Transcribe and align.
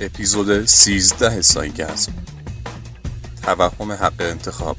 اپیزود 0.00 0.64
13 0.64 1.42
سایگزم 1.42 2.12
توهم 3.42 3.92
حق 3.92 4.20
انتخاب. 4.20 4.76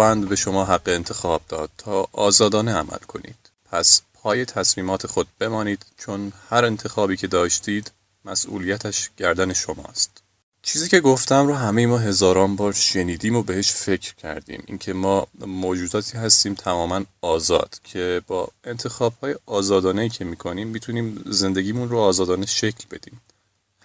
خداوند 0.00 0.28
به 0.28 0.36
شما 0.36 0.64
حق 0.64 0.82
انتخاب 0.88 1.42
داد 1.48 1.70
تا 1.78 2.08
آزادانه 2.12 2.72
عمل 2.74 2.98
کنید. 3.08 3.36
پس 3.70 4.02
پای 4.14 4.44
تصمیمات 4.44 5.06
خود 5.06 5.26
بمانید 5.38 5.86
چون 5.98 6.32
هر 6.50 6.64
انتخابی 6.64 7.16
که 7.16 7.26
داشتید 7.26 7.92
مسئولیتش 8.24 9.10
گردن 9.16 9.52
شماست. 9.52 10.22
چیزی 10.62 10.88
که 10.88 11.00
گفتم 11.00 11.46
رو 11.46 11.54
همه 11.54 11.86
ما 11.86 11.98
هزاران 11.98 12.56
بار 12.56 12.72
شنیدیم 12.72 13.36
و 13.36 13.42
بهش 13.42 13.72
فکر 13.72 14.14
کردیم. 14.14 14.62
اینکه 14.66 14.92
ما 14.92 15.26
موجوداتی 15.46 16.18
هستیم 16.18 16.54
تماما 16.54 17.02
آزاد 17.20 17.80
که 17.84 18.22
با 18.26 18.48
انتخاب 18.64 19.12
های 19.22 19.36
آزادانه 19.46 20.08
که 20.08 20.24
می‌کنیم 20.24 20.68
می‌تونیم 20.68 21.22
زندگیمون 21.26 21.88
رو 21.88 21.98
آزادانه 21.98 22.46
شکل 22.46 22.84
بدیم. 22.90 23.20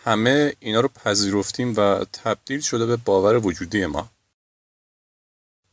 همه 0.04 0.54
اینا 0.60 0.80
رو 0.80 0.88
پذیرفتیم 0.88 1.74
و 1.78 2.06
تبدیل 2.24 2.62
شده 2.62 2.86
به 2.86 2.96
باور 2.96 3.46
وجودی 3.46 3.86
ما. 3.86 4.10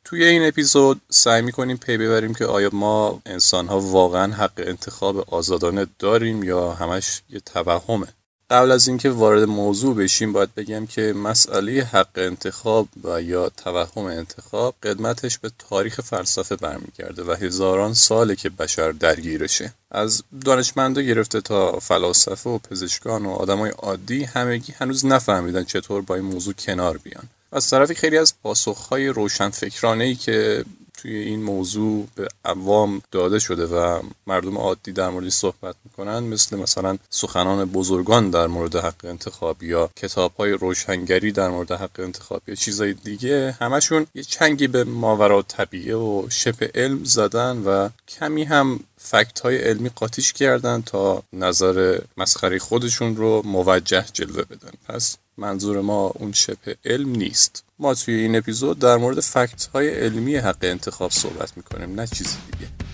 توی 0.04 0.24
این 0.24 0.48
اپیزود 0.48 1.00
سعی 1.10 1.42
می‌کنیم 1.42 1.76
پی 1.76 1.96
ببریم 1.96 2.34
که 2.34 2.44
آیا 2.44 2.70
ما 2.72 3.22
انسان 3.26 3.68
ها 3.68 3.80
واقعا 3.80 4.32
حق 4.32 4.52
انتخاب 4.56 5.34
آزادانه 5.34 5.86
داریم 5.98 6.42
یا 6.42 6.72
همش 6.72 7.22
یه 7.30 7.40
توهمه. 7.40 8.06
قبل 8.50 8.70
از 8.70 8.88
اینکه 8.88 9.10
وارد 9.10 9.42
موضوع 9.42 9.96
بشیم 9.96 10.32
باید 10.32 10.54
بگم 10.54 10.86
که 10.86 11.12
مسئله 11.12 11.82
حق 11.82 12.08
انتخاب 12.16 12.88
و 13.04 13.22
یا 13.22 13.48
توهم 13.48 14.04
انتخاب 14.04 14.74
قدمتش 14.82 15.38
به 15.38 15.50
تاریخ 15.58 16.00
فلسفه 16.00 16.56
برمیگرده 16.56 17.24
و 17.24 17.32
هزاران 17.32 17.94
ساله 17.94 18.36
که 18.36 18.50
بشر 18.50 18.90
درگیرشه. 18.92 19.72
از 19.90 20.22
دانشمندا 20.44 21.02
گرفته 21.02 21.40
تا 21.40 21.78
فلاسفه 21.78 22.50
و 22.50 22.58
پزشکان 22.58 23.26
و 23.26 23.30
آدمای 23.30 23.70
عادی 23.70 24.24
همگی 24.24 24.72
هنوز 24.72 25.06
نفهمیدن 25.06 25.64
چطور 25.64 26.02
با 26.02 26.14
این 26.14 26.24
موضوع 26.24 26.54
کنار 26.54 26.98
بیان. 26.98 27.28
از 27.52 27.70
طرفی 27.70 27.94
خیلی 27.94 28.18
از 28.18 28.34
پاسخهای 28.42 29.08
روشنفکرانه 29.08 30.04
ای 30.04 30.14
که 30.14 30.64
توی 31.02 31.16
این 31.16 31.42
موضوع 31.42 32.08
به 32.14 32.28
عوام 32.44 33.02
داده 33.10 33.38
شده 33.38 33.66
و 33.66 34.02
مردم 34.26 34.58
عادی 34.58 34.92
در 34.92 35.08
موردی 35.08 35.30
صحبت 35.30 35.76
می‌کنن 35.84 36.18
مثل 36.18 36.56
مثلا 36.56 36.98
سخنان 37.10 37.64
بزرگان 37.64 38.30
در 38.30 38.46
مورد 38.46 38.76
حق 38.76 39.04
انتخاب 39.04 39.62
یا 39.62 39.90
کتاب 39.96 40.32
های 40.36 40.52
روشنگری 40.52 41.32
در 41.32 41.48
مورد 41.48 41.72
حق 41.72 42.00
انتخاب 42.00 42.42
یا 42.48 42.54
چیزای 42.54 42.92
دیگه 42.92 43.56
همشون 43.60 44.06
یه 44.14 44.22
چنگی 44.22 44.66
به 44.66 44.84
ماورا 44.84 45.42
طبیعه 45.42 45.96
و 45.96 46.26
شپ 46.30 46.70
علم 46.74 47.04
زدن 47.04 47.56
و 47.58 47.88
کمی 48.08 48.44
هم 48.44 48.80
فکت 48.98 49.40
های 49.40 49.56
علمی 49.56 49.90
قاطیش 49.96 50.32
کردن 50.32 50.82
تا 50.82 51.22
نظر 51.32 51.98
مسخری 52.16 52.58
خودشون 52.58 53.16
رو 53.16 53.42
موجه 53.44 54.04
جلوه 54.12 54.42
بدن. 54.42 54.72
پس 54.88 55.16
منظور 55.36 55.80
ما 55.80 56.06
اون 56.06 56.32
شبه 56.32 56.76
علم 56.84 57.08
نیست. 57.08 57.64
ما 57.78 57.94
توی 57.94 58.14
این 58.14 58.36
اپیزود 58.36 58.78
در 58.78 58.96
مورد 58.96 59.20
فکت 59.20 59.66
های 59.66 59.88
علمی 59.88 60.36
حق 60.36 60.58
انتخاب 60.62 61.10
صحبت 61.10 61.56
می‌کنیم 61.56 62.00
نه 62.00 62.06
چیزی 62.06 62.36
دیگه. 62.52 62.91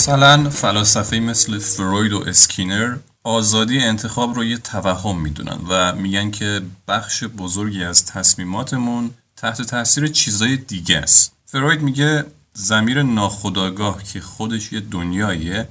مثلا 0.00 0.50
فلاسفه 0.50 1.16
مثل 1.16 1.58
فروید 1.58 2.12
و 2.12 2.24
اسکینر 2.26 2.96
آزادی 3.24 3.78
انتخاب 3.78 4.34
رو 4.34 4.44
یه 4.44 4.58
توهم 4.58 5.20
می‌دونن 5.20 5.58
و 5.68 5.94
میگن 5.94 6.30
که 6.30 6.60
بخش 6.88 7.24
بزرگی 7.24 7.84
از 7.84 8.04
تصمیماتمون 8.04 9.10
تحت 9.36 9.62
تاثیر 9.62 10.06
چیزای 10.06 10.56
دیگه 10.56 10.96
است. 10.96 11.32
فروید 11.46 11.80
میگه 11.82 12.24
ضمیر 12.52 13.02
ناخودآگاه 13.02 14.02
که 14.02 14.20
خودش 14.20 14.72
یه 14.72 14.80
دنیاییه 14.80 15.68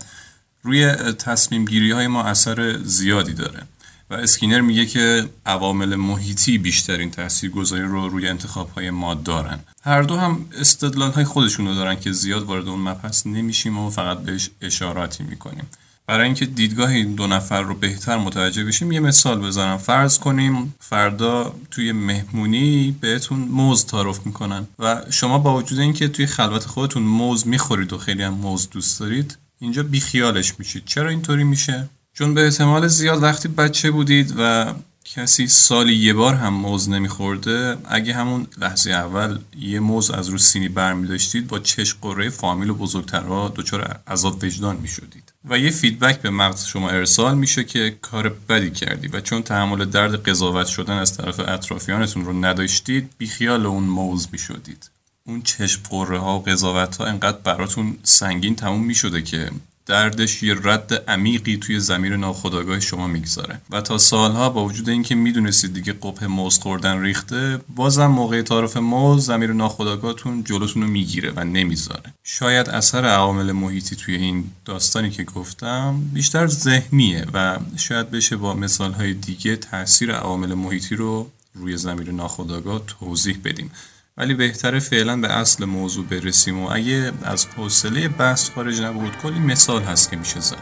روی 0.63 0.91
تصمیم 0.95 1.65
گیری 1.65 1.91
های 1.91 2.07
ما 2.07 2.23
اثر 2.23 2.77
زیادی 2.83 3.33
داره. 3.33 3.63
و 4.09 4.13
اسکینر 4.13 4.61
میگه 4.61 4.85
که 4.85 5.29
عوامل 5.45 5.95
محیطی 5.95 6.57
بیشترین 6.57 7.11
گذاری 7.53 7.83
رو 7.83 8.09
روی 8.09 8.27
انتخاب 8.27 8.69
های 8.69 8.89
ما 8.89 9.13
دارن. 9.13 9.59
هر 9.83 10.01
دو 10.01 10.17
هم 10.17 10.45
استدلال 10.57 11.11
های 11.11 11.23
خودشون 11.25 11.67
رو 11.67 11.75
دارن 11.75 11.99
که 11.99 12.11
زیاد 12.11 12.43
وارد 12.43 12.67
اون 12.67 12.79
مبحث 12.79 13.27
نمیشیم 13.27 13.77
و 13.77 13.89
فقط 13.89 14.19
بهش 14.19 14.49
اشاراتی 14.61 15.23
می‌کنیم. 15.23 15.67
برای 16.07 16.25
اینکه 16.25 16.45
دیدگاه 16.45 16.89
این 16.89 17.15
دو 17.15 17.27
نفر 17.27 17.61
رو 17.61 17.75
بهتر 17.75 18.17
متوجه 18.17 18.63
بشیم 18.63 18.91
یه 18.91 18.99
مثال 18.99 19.41
بزنم. 19.41 19.77
فرض 19.77 20.19
کنیم 20.19 20.75
فردا 20.79 21.55
توی 21.71 21.91
مهمونی 21.91 22.95
بهتون 23.01 23.39
موز 23.39 23.85
تعارف 23.85 24.25
می‌کنن 24.25 24.67
و 24.79 25.01
شما 25.09 25.37
با 25.37 25.57
وجود 25.57 25.79
اینکه 25.79 26.07
توی 26.07 26.25
خلوت 26.25 26.65
خودتون 26.65 27.03
موز 27.03 27.47
می‌خورید 27.47 27.93
و 27.93 27.97
خیلی 27.97 28.23
هم 28.23 28.33
موز 28.33 28.69
دوست 28.69 28.99
دارید 28.99 29.37
اینجا 29.59 29.83
بیخیالش 29.83 30.53
میشید. 30.59 30.85
چرا 30.85 31.09
اینطوری 31.09 31.43
میشه؟ 31.43 31.89
چون 32.19 32.33
به 32.33 32.45
احتمال 32.45 32.87
زیاد 32.87 33.23
وقتی 33.23 33.47
بچه 33.47 33.91
بودید 33.91 34.33
و 34.37 34.73
کسی 35.05 35.47
سالی 35.47 35.95
یه 35.95 36.13
بار 36.13 36.33
هم 36.33 36.53
موز 36.53 36.89
نمیخورده 36.89 37.77
اگه 37.85 38.13
همون 38.13 38.47
لحظه 38.57 38.91
اول 38.91 39.39
یه 39.59 39.79
موز 39.79 40.11
از 40.11 40.29
رو 40.29 40.37
سینی 40.37 40.69
برمی 40.69 41.07
داشتید 41.07 41.47
با 41.47 41.59
چش 41.59 41.95
غره 42.01 42.29
فامیل 42.29 42.69
و 42.69 42.75
بزرگترها 42.75 43.53
دچار 43.55 43.99
عذاب 44.07 44.43
وجدان 44.43 44.75
می‌شدید. 44.75 45.33
و 45.49 45.59
یه 45.59 45.69
feedback 45.69 46.21
به 46.21 46.29
مغز 46.29 46.65
شما 46.65 46.89
ارسال 46.89 47.37
میشه 47.37 47.63
که 47.63 47.97
کار 48.01 48.29
بدی 48.49 48.71
کردی 48.71 49.07
و 49.07 49.21
چون 49.21 49.43
تحمل 49.43 49.85
درد 49.85 50.29
قضاوت 50.29 50.67
شدن 50.67 50.97
از 50.97 51.17
طرف 51.17 51.39
اطرافیانتون 51.39 52.25
رو 52.25 52.45
نداشتید 52.45 53.09
بیخیال 53.17 53.65
اون 53.65 53.83
موز 53.83 54.27
می‌شدید. 54.31 54.89
اون 55.27 55.41
چشم 55.41 55.81
قره 55.89 56.19
ها 56.19 56.39
و 56.39 56.43
قضاوت 56.43 56.97
ها 56.97 57.05
انقدر 57.05 57.37
براتون 57.37 57.97
سنگین 58.03 58.55
تموم 58.55 58.85
می‌شده 58.85 59.21
که 59.21 59.51
دردش 59.89 60.43
یه 60.43 60.55
رد 60.63 61.03
عمیقی 61.07 61.57
توی 61.57 61.79
زمیر 61.79 62.17
ناخودآگاه 62.17 62.79
شما 62.79 63.07
می‌گذاره. 63.07 63.61
و 63.69 63.81
تا 63.81 63.97
سالها 63.97 64.49
با 64.49 64.65
وجود 64.65 64.89
اینکه 64.89 65.15
می‌دونستید 65.15 65.73
دیگه 65.73 65.93
قپه 65.93 66.27
موز 66.27 66.59
خوردن 66.59 67.01
ریخته 67.01 67.59
بازم 67.75 68.05
موقع 68.05 68.41
تعارف 68.41 68.77
موز 68.77 69.25
زمیر 69.25 69.53
ناخودآگاهتون 69.53 70.43
جلوتون 70.43 70.81
رو 70.81 70.87
می‌گیره 70.87 71.31
و 71.35 71.43
نمی‌ذاره. 71.43 72.13
شاید 72.23 72.69
اثر 72.69 73.05
عوامل 73.05 73.51
محیطی 73.51 73.95
توی 73.95 74.15
این 74.15 74.43
داستانی 74.65 75.09
که 75.09 75.23
گفتم 75.23 76.01
بیشتر 76.13 76.47
ذهنیه 76.47 77.25
و 77.33 77.59
شاید 77.77 78.11
بشه 78.11 78.35
با 78.37 78.53
مثالهای 78.53 79.13
دیگه 79.13 79.55
تاثیر 79.55 80.11
عوامل 80.11 80.53
محیطی 80.53 80.95
رو 80.95 81.31
روی 81.55 81.77
زمیر 81.77 82.11
ناخودآگاه 82.11 82.81
توضیح 82.87 83.37
بدیم. 83.43 83.71
ولی 84.19 84.33
بهتره 84.33 84.79
فعلا 84.79 85.17
به 85.17 85.27
اصل 85.27 85.65
موضوع 85.65 86.05
برسیم 86.05 86.59
و 86.59 86.69
اگه 86.71 87.11
از 87.23 87.45
حوصله 87.45 88.07
بحث 88.07 88.49
خارج 88.49 88.81
نبود 88.81 89.17
کلی 89.17 89.39
مثال 89.39 89.81
هست 89.81 90.09
که 90.09 90.17
میشه 90.17 90.39
زد. 90.39 90.57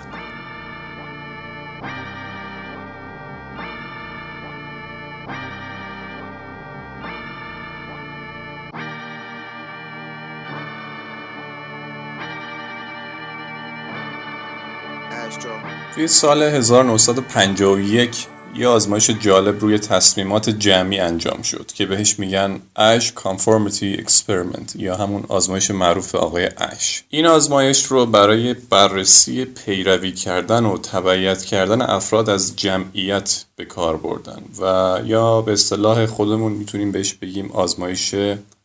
توی 15.95 16.07
سال 16.07 16.44
1951 16.44 18.27
یه 18.57 18.68
آزمایش 18.68 19.09
جالب 19.09 19.59
روی 19.59 19.80
تصمیمات 19.80 20.50
جمعی 20.50 21.00
انجام 21.00 21.42
شد 21.42 21.71
که 21.75 21.86
بهش 21.86 22.19
میگن 22.19 22.59
اش 22.75 23.13
Conformity 23.15 24.01
Experiment 24.01 24.75
یا 24.75 24.95
همون 24.95 25.24
آزمایش 25.27 25.71
معروف 25.71 26.15
آقای 26.15 26.50
اش 26.57 27.04
این 27.09 27.25
آزمایش 27.25 27.86
رو 27.86 28.06
برای 28.06 28.54
بررسی 28.54 29.45
پیروی 29.45 30.12
کردن 30.12 30.65
و 30.65 30.77
تبعیت 30.77 31.44
کردن 31.44 31.81
افراد 31.81 32.30
از 32.30 32.56
جمعیت 32.56 33.45
به 33.56 33.65
کار 33.65 33.98
بردن 33.98 34.42
و 34.62 35.00
یا 35.06 35.42
به 35.42 35.53
اصطلاح 35.53 36.06
خودمون 36.06 36.51
می‌تونیم 36.51 36.92
بهش 36.92 37.13
بگیم 37.13 37.51
آزمایش 37.51 38.15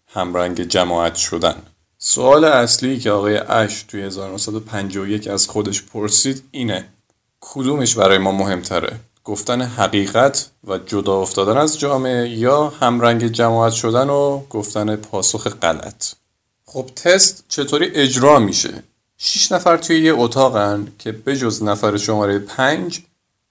همرنگ 0.07 0.63
جماعت 0.63 1.15
شدن. 1.15 1.55
سوال 1.99 2.45
اصلی 2.45 2.99
که 2.99 3.11
آقای 3.11 3.37
اش 3.37 3.83
توی 3.83 4.03
1951 4.03 5.29
از 5.29 5.47
خودش 5.47 5.83
پرسید 5.83 6.43
اینه 6.51 6.85
کدومش 7.41 7.95
برای 7.95 8.19
ما 8.19 8.33
مهمتره؟ 8.33 8.99
گفتن 9.25 9.63
حقیقت 9.63 10.51
و 10.65 10.79
جدا 10.79 11.21
افتادن 11.21 11.57
از 11.57 11.79
جامعه 11.79 12.29
یا 12.29 12.69
همرنگ 12.81 13.27
جماعت 13.27 13.73
شدن 13.73 14.11
و 14.11 14.41
گفتن 14.51 14.97
پاسخ 14.97 15.49
غلط. 15.49 16.13
خب 16.67 16.91
تست 16.97 17.45
چطوری 17.49 17.87
اجرا 17.95 18.39
میشه؟ 18.39 18.83
شیش 19.19 19.53
نفر 19.53 19.77
توی 19.77 20.01
یه 20.01 20.15
اتاقن 20.15 20.93
که 20.99 21.13
بجز 21.13 21.63
نفر 21.63 21.97
شماره 21.97 22.39
پنج 22.39 23.01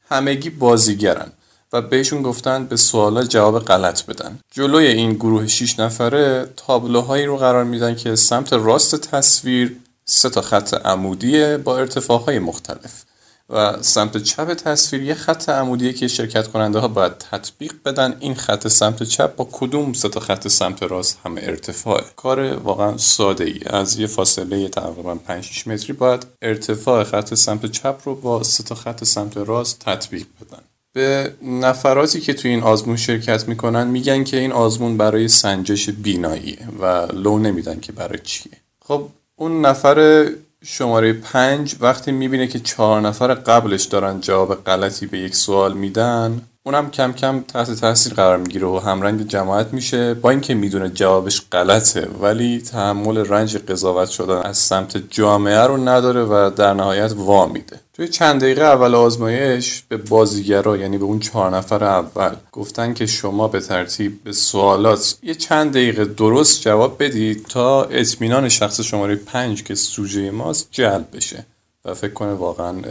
همگی 0.10 0.50
بازیگرن 0.50 1.32
و 1.74 1.82
بهشون 1.82 2.22
گفتن 2.22 2.66
به 2.66 2.78
سوالا 2.78 3.24
جواب 3.24 3.60
غلط 3.60 4.06
بدن. 4.06 4.40
جلوی 4.52 4.88
این 4.88 5.14
گروه 5.14 5.48
شیش 5.48 5.80
نفره 5.80 6.50
تابلوهایی 6.58 7.26
رو 7.26 7.38
قرار 7.38 7.64
میدن 7.64 7.96
که 7.96 8.16
سمت 8.16 8.54
راست 8.54 8.96
تصویر 8.96 9.78
سه 10.06 10.30
تا 10.30 10.42
خط 10.42 10.74
عمودی 10.74 11.58
با 11.58 11.78
ارتفاعهای 11.78 12.40
مختلف. 12.40 13.04
و 13.52 13.82
سمت 13.82 14.18
چپ 14.18 14.54
تصویر 14.54 15.04
یه 15.04 15.14
خط 15.14 15.50
عمودیه 15.50 15.94
که 15.94 16.08
شرکت 16.08 16.48
کننده 16.48 16.80
ها 16.80 16.88
باید 16.88 17.18
تطبیق 17.18 17.74
بدن. 17.86 18.18
این 18.20 18.36
خط 18.36 18.68
سمت 18.68 19.04
چپ 19.04 19.36
با 19.36 19.50
کدوم 19.52 19.94
سه 19.94 20.20
خط 20.20 20.48
سمت 20.48 20.84
راست 20.84 21.20
همه 21.26 21.42
ارتفاعه؟ 21.44 22.04
کار 22.16 22.40
واقعا 22.56 22.98
ساده 22.98 23.44
ای 23.44 23.60
از 23.66 24.00
یه 24.00 24.08
فاصله 24.08 24.70
تقریبا 24.70 25.16
5 25.16 25.44
6 25.44 25.68
متری 25.68 25.94
باید 25.94 26.26
ارتفاع 26.42 27.04
خط 27.04 27.34
سمت 27.34 27.66
چپ 27.66 27.96
رو 28.06 28.16
با 28.16 28.44
سه 28.44 28.76
خط 28.76 29.04
سمت 29.04 29.38
راست 29.38 29.80
تطبیق 29.80 30.26
بدن. 30.42 30.62
به 30.94 31.34
نفراتی 31.44 32.22
که 32.22 32.34
توی 32.34 32.52
این 32.52 32.64
آزمون 32.64 32.98
شرکت 32.98 33.48
می‌کنن 33.48 33.88
میگن 33.88 34.24
که 34.24 34.38
این 34.40 34.52
آزمون 34.52 34.98
برای 34.98 35.28
سنجش 35.28 35.90
بیناییه 35.90 36.68
و 36.80 37.06
لو 37.14 37.40
نمیدن 37.40 37.80
که 37.80 37.92
برای 37.92 38.20
چیه. 38.24 38.54
خب 38.86 39.08
اون 39.36 39.66
نفر 39.66 40.28
شماره 40.64 41.14
پنج 41.14 41.76
وقتی 41.80 42.12
می‌بینه 42.12 42.48
که 42.48 42.60
چهار 42.60 43.02
نفر 43.02 43.34
قبلش 43.34 43.84
دارن 43.84 44.20
جواب 44.20 44.64
غلطی 44.64 45.06
به 45.06 45.18
یک 45.18 45.36
سوال 45.36 45.74
میدن 45.74 46.42
اونم 46.64 46.92
کم 46.92 47.14
کم 47.14 47.42
تحت 47.42 47.72
تاثیر 47.72 48.14
قرار 48.14 48.38
می‌گیره 48.38 48.68
و 48.68 48.80
همرنگ 48.80 49.28
جماعت 49.28 49.74
میشه 49.74 50.14
با 50.14 50.30
اینکه 50.30 50.54
می‌دونه 50.54 50.90
جوابش 50.90 51.42
غلطه 51.52 52.08
ولی 52.22 52.62
تحمل 52.62 53.18
رنج 53.18 53.58
قضاوت 53.58 54.10
شدن 54.10 54.38
از 54.38 54.58
سمت 54.58 54.98
جامعه 54.98 55.62
رو 55.62 55.78
نداره 55.78 56.24
و 56.24 56.52
در 56.56 56.74
نهایت 56.74 57.12
وا 57.12 57.46
میده. 57.46 57.80
توی 58.02 58.10
چند 58.10 58.42
دقیقه 58.42 58.64
اول 58.64 58.96
آزمایش 58.96 59.84
به 59.90 59.98
بازیگرا 59.98 60.78
یعنی 60.78 60.98
به 60.98 61.04
اون 61.04 61.20
چهار 61.20 61.58
نفر 61.58 61.84
اول 61.84 62.36
گفتن 62.52 62.94
که 62.94 63.06
شما 63.06 63.48
به 63.48 63.60
ترتیب 63.60 64.24
به 64.24 64.32
سوالات 64.32 65.18
یه 65.24 65.36
چند 65.36 65.72
دقیقه 65.72 66.06
درست 66.06 66.62
جواب 66.62 67.04
بدید 67.04 67.46
تا 67.46 67.84
اطمینان 67.84 68.50
شخص 68.50 68.82
شماره 68.82 69.16
پنج 69.16 69.64
که 69.64 69.76
سوژه 69.76 70.32
ماست 70.32 70.68
جلب 70.72 71.08
بشه 71.14 71.46
و 71.86 71.94
فکر 71.94 72.14
کنه 72.14 72.34
واقعا 72.34 72.82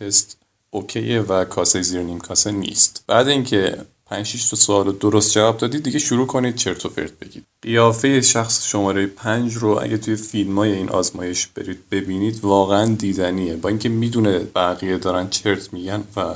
تست 0.00 0.36
اوکیه 0.70 1.20
و 1.20 1.44
کاسه 1.44 1.82
زیر 1.82 2.02
نیم 2.02 2.18
کاسه 2.18 2.50
نیست. 2.50 3.04
بعد 3.06 3.28
اینکه 3.28 3.78
5 4.10 4.26
6 4.26 4.50
تا 4.50 4.56
سوال 4.56 4.92
درست 4.92 5.32
جواب 5.32 5.56
دادید 5.56 5.82
دیگه 5.82 5.98
شروع 5.98 6.26
کنید 6.26 6.54
چرت 6.54 6.86
و 6.86 6.88
پرت 6.88 7.12
بگید. 7.18 7.44
قیافه 7.62 8.20
شخص 8.20 8.66
شماره 8.66 9.06
5 9.06 9.54
رو 9.54 9.78
اگه 9.82 9.98
توی 9.98 10.16
فیلم 10.16 10.58
های 10.58 10.72
این 10.72 10.88
آزمایش 10.88 11.46
برید 11.46 11.78
ببینید 11.90 12.44
واقعا 12.44 12.94
دیدنیه. 12.94 13.56
با 13.56 13.68
اینکه 13.68 13.88
می‌دونه 13.88 14.38
بقیه 14.38 14.98
دارن 14.98 15.28
چرت 15.28 15.72
میگن 15.72 16.04
و 16.16 16.34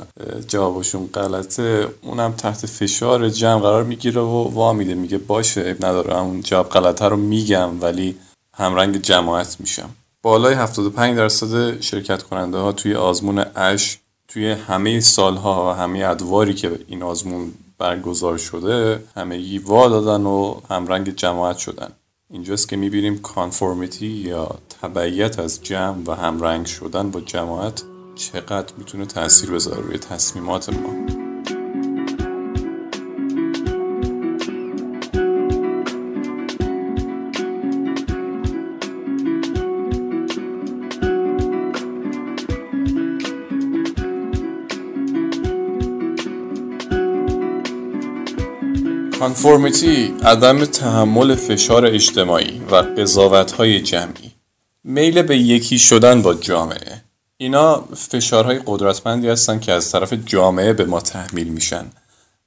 جوابشون 0.48 1.06
غلطه 1.06 1.88
اونم 2.02 2.32
تحت 2.32 2.66
فشار 2.66 3.28
جمع 3.28 3.60
قرار 3.60 3.84
می‌گیره 3.84 4.20
و 4.20 4.50
وا 4.50 4.72
میده. 4.72 4.94
میگه 4.94 5.18
باشه 5.18 5.76
نداره 5.80 6.18
اون 6.18 6.40
جواب 6.40 6.68
غلطه 6.68 7.04
رو 7.04 7.16
میگم 7.16 7.82
ولی 7.82 8.16
همرنگ 8.54 9.02
جماعت 9.02 9.56
میشم. 9.60 9.90
بالای 10.22 10.54
75 10.54 11.16
درصد 11.16 11.80
شرکت 11.80 12.22
کننده 12.22 12.58
ها 12.58 12.72
توی 12.72 12.94
آزمون 12.94 13.38
اش 13.38 13.98
توی 14.28 14.50
همه 14.50 15.00
سالها 15.00 15.70
و 15.70 15.74
همه 15.76 16.04
ادواری 16.04 16.54
که 16.54 16.78
این 16.88 17.02
آزمون 17.02 17.52
برگزار 17.84 18.38
شده 18.38 19.04
همه 19.16 19.60
وا 19.60 19.88
دادن 19.88 20.26
و 20.26 20.60
همرنگ 20.70 21.16
جماعت 21.16 21.58
شدن. 21.58 21.88
اینجاست 22.30 22.68
که 22.68 22.76
می‌بینیم 22.76 23.18
کانفورمیتی 23.18 24.06
یا 24.06 24.58
تبعیت 24.82 25.38
از 25.38 25.62
جمع 25.62 25.96
و 26.06 26.12
همرنگ 26.12 26.66
شدن 26.66 27.10
با 27.10 27.20
جماعت 27.20 27.82
چقدر 28.14 28.74
می‌تونه 28.78 29.06
تاثیر 29.06 29.50
بذاره 29.50 29.82
روی 29.82 29.98
تصمیمات 29.98 30.68
ما. 30.68 31.13
کانفورمیتی 49.24 50.14
عدم 50.22 50.64
تحمل 50.64 51.34
فشار 51.34 51.86
اجتماعی 51.86 52.60
و 52.70 52.76
قضاوت 52.76 53.52
های 53.52 53.80
جمعی. 53.80 54.32
میل 54.84 55.22
به 55.22 55.38
یکی 55.38 55.78
شدن 55.78 56.22
با 56.22 56.34
جامعه. 56.34 57.02
اینا 57.36 57.84
فشارهای 57.94 58.60
قدرتمندی 58.66 59.28
هستن 59.28 59.60
که 59.60 59.72
از 59.72 59.92
طرف 59.92 60.12
جامعه 60.12 60.72
به 60.72 60.84
ما 60.84 61.00
تحمیل 61.00 61.48
میشن. 61.48 61.84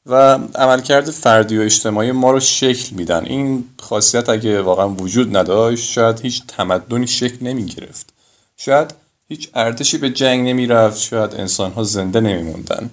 و 0.06 0.40
عملکرد 0.56 1.12
فردی 1.12 1.58
و 1.58 1.62
اجتماعی 1.62 2.12
ما 2.12 2.32
رو 2.32 2.40
شکل 2.40 2.96
میدن. 2.96 3.26
این 3.26 3.64
خاصیت 3.80 4.30
اگه 4.30 4.62
واقعا 4.62 4.90
وجود 4.90 5.38
نداشت 5.38 5.92
شاید 5.92 6.20
هیچ 6.20 6.44
تمدنی 6.48 7.08
شکل 7.08 7.38
نمی 7.46 7.66
گرفت 7.66 8.14
شاید 8.58 8.94
هیچ 9.28 9.50
ارتشی 9.54 9.98
به 9.98 10.10
جنگ 10.10 10.50
نمی 10.50 10.68
رفت 10.68 11.00
شاید 11.00 11.36
انسان 11.36 11.72
ها 11.72 11.84
زنده 11.84 12.20
نمی 12.20 12.44
موندن 12.44 12.90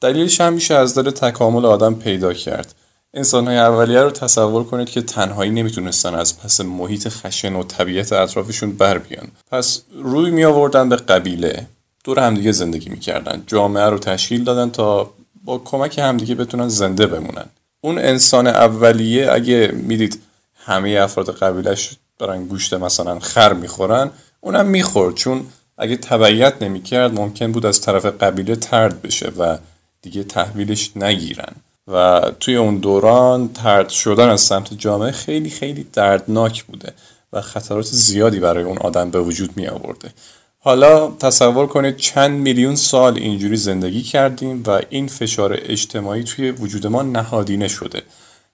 دلیلش 0.00 0.40
هم 0.40 0.52
میشه 0.52 0.74
از 0.74 0.98
دل 0.98 1.10
تکامل 1.10 1.66
آدم 1.66 1.94
پیدا 1.94 2.32
کرد. 2.32 2.74
انسانهای 3.16 3.56
اولیه 3.58 4.00
رو 4.00 4.10
تصور 4.10 4.64
کنید 4.64 4.88
که 4.88 5.02
تنهایی 5.02 5.50
نمی‌تونستن 5.50 6.14
از 6.14 6.40
پس 6.40 6.60
محیط 6.60 7.08
خشن 7.08 7.56
و 7.56 7.62
طبیعت 7.62 8.12
اطرافشون 8.12 8.72
بر 8.72 8.98
بیان. 8.98 9.28
پس 9.50 9.82
روی 10.02 10.30
می 10.30 10.44
آوردن 10.44 10.88
به 10.88 10.96
قبیله 10.96 11.66
دور 12.04 12.18
همدیگه 12.18 12.52
زندگی 12.52 12.90
می‌کردن. 12.90 13.42
جامعه 13.46 13.84
رو 13.84 13.98
تشکیل 13.98 14.44
دادن 14.44 14.70
تا 14.70 15.10
با 15.44 15.58
کمک 15.58 15.98
همدیگه 15.98 16.34
بتونن 16.34 16.68
زنده 16.68 17.06
بمونن. 17.06 17.44
اون 17.80 17.98
انسان 17.98 18.46
اولیه 18.46 19.32
اگه 19.32 19.70
می‌دید 19.74 20.22
همه 20.64 20.98
افراد 21.02 21.34
قبیلش 21.34 21.96
دارن 22.18 22.46
گوشت 22.46 22.74
مثلا 22.74 23.18
خر 23.18 23.52
می‌خورن 23.52 24.10
اونم 24.40 24.66
می‌خورد. 24.66 25.14
چون 25.14 25.46
اگه 25.78 25.96
تبعیت 25.96 26.62
نمی‌کرد 26.62 27.14
ممکن 27.14 27.52
بود 27.52 27.66
از 27.66 27.80
طرف 27.80 28.06
قبیله 28.06 28.56
ترد 28.56 29.02
بشه 29.02 29.28
و 29.38 29.58
دیگه 30.02 30.24
تحویلش 30.24 30.90
نگیرن. 30.96 31.52
و 31.88 32.20
توی 32.40 32.56
اون 32.56 32.78
دوران 32.78 33.48
ترد 33.48 33.88
شدن 33.88 34.28
از 34.28 34.40
سمت 34.40 34.74
جامعه 34.74 35.10
خیلی 35.10 35.50
خیلی 35.50 35.86
دردناک 35.92 36.64
بوده 36.64 36.92
و 37.32 37.40
خطرات 37.40 37.86
زیادی 37.86 38.40
برای 38.40 38.64
اون 38.64 38.78
آدم 38.78 39.10
به 39.10 39.20
وجود 39.20 39.56
می 39.56 39.66
آورده. 39.66 40.12
حالا 40.58 41.10
تصور 41.10 41.66
کنید 41.66 41.96
چند 41.96 42.40
میلیون 42.40 42.76
سال 42.76 43.16
اینجوری 43.18 43.56
زندگی 43.56 44.02
کردیم 44.02 44.62
و 44.66 44.80
این 44.88 45.06
فشار 45.06 45.58
اجتماعی 45.62 46.24
توی 46.24 46.50
وجود 46.50 46.86
ما 46.86 47.02
نهادینه 47.02 47.68
شده 47.68 48.02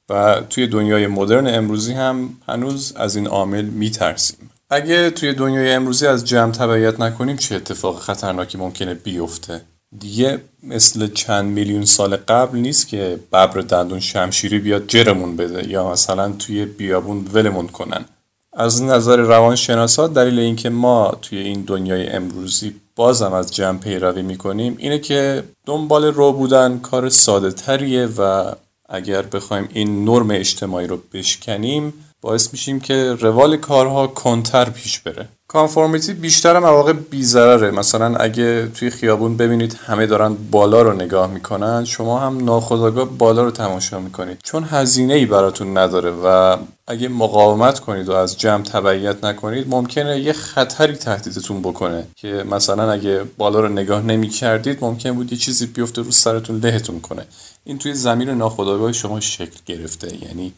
و 0.08 0.42
توی 0.50 0.66
دنیای 0.66 1.06
مدرن 1.06 1.54
امروزی 1.54 1.92
هم 1.92 2.36
هنوز 2.48 2.92
از 2.96 3.16
این 3.16 3.26
عامل 3.26 3.64
میترسیم 3.64 4.50
اگه 4.70 5.10
توی 5.10 5.32
دنیای 5.32 5.72
امروزی 5.72 6.06
از 6.06 6.24
جمع 6.24 6.52
تبعیت 6.52 7.00
نکنیم 7.00 7.36
چه 7.36 7.54
اتفاق 7.54 8.00
خطرناکی 8.00 8.58
ممکنه 8.58 8.94
بیفته؟ 8.94 9.60
دیگه 9.98 10.40
مثل 10.62 11.08
چند 11.12 11.50
میلیون 11.50 11.84
سال 11.84 12.16
قبل 12.16 12.58
نیست 12.58 12.88
که 12.88 13.18
ببر 13.32 13.60
دندون 13.60 14.00
شمشیری 14.00 14.58
بیاد 14.58 14.86
جرمون 14.86 15.36
بده 15.36 15.68
یا 15.68 15.90
مثلا 15.90 16.32
توی 16.32 16.64
بیابون 16.64 17.28
ولمون 17.32 17.68
کنن. 17.68 18.04
از 18.52 18.82
نظر 18.82 19.16
روانشناسا 19.16 20.06
دلیل 20.06 20.38
اینکه 20.38 20.70
ما 20.70 21.18
توی 21.22 21.38
این 21.38 21.62
دنیای 21.62 22.08
امروزی 22.08 22.74
بازم 22.96 23.32
از 23.32 23.54
جمع 23.54 23.78
پیروی 23.78 24.22
می‌کنیم 24.22 24.74
اینه 24.78 24.98
که 24.98 25.44
دنبال 25.66 26.04
رو 26.04 26.32
بودن 26.32 26.78
کار 26.78 27.08
ساده 27.08 27.50
تریه 27.52 28.06
و 28.06 28.52
اگر 28.88 29.22
بخوایم 29.22 29.68
این 29.72 30.04
نرم 30.04 30.30
اجتماعی 30.30 30.86
رو 30.86 31.02
بشکنیم 31.12 31.92
باعث 32.22 32.52
میشیم 32.52 32.80
که 32.80 33.14
روال 33.20 33.56
کارها 33.56 34.06
کنتر 34.06 34.70
پیش 34.70 35.00
بره. 35.00 35.28
کانفورمیتی 35.48 36.12
بیشتر 36.12 36.58
مواقع 36.58 36.92
بیزرره 36.92 37.70
مثلا 37.70 38.16
اگه 38.16 38.66
توی 38.66 38.90
خیابون 38.90 39.36
ببینید 39.36 39.78
همه 39.86 40.06
دارن 40.06 40.34
بالا 40.50 40.82
رو 40.82 40.92
نگاه 40.92 41.30
می‌کنن 41.30 41.84
شما 41.84 42.18
هم 42.18 42.44
ناخداگاه 42.44 43.04
بالا 43.04 43.44
رو 43.44 43.50
تماشا 43.50 44.00
می‌کنید. 44.00 44.38
چون 44.44 44.64
هزینه 44.64 45.14
ای 45.14 45.26
براتون 45.26 45.78
نداره 45.78 46.10
و 46.10 46.56
اگه 46.86 47.08
مقاومت 47.08 47.80
کنید 47.80 48.08
و 48.08 48.12
از 48.12 48.38
جمع 48.38 48.62
تبعیت 48.62 49.24
نکنید 49.24 49.68
ممکنه 49.68 50.20
یه 50.20 50.32
خطری 50.32 50.96
تهدیدتون 50.96 51.60
بکنه 51.62 52.06
که 52.16 52.44
مثلا 52.50 52.92
اگه 52.92 53.24
بالا 53.38 53.60
رو 53.60 53.68
نگاه 53.68 54.02
نمی 54.02 54.28
کردید 54.28 54.78
ممکن 54.80 55.12
بود 55.12 55.32
یه 55.32 55.38
چیزی 55.38 55.66
بیفته 55.66 56.02
رو 56.02 56.10
سرتون 56.10 56.58
لهتون 56.58 57.00
کنه. 57.00 57.26
این 57.64 57.78
توی 57.78 57.94
زمین 57.94 58.30
ناخداگاه 58.30 58.92
شما 58.92 59.20
شکل 59.20 59.58
گرفته. 59.66 60.24
یعنی 60.24 60.52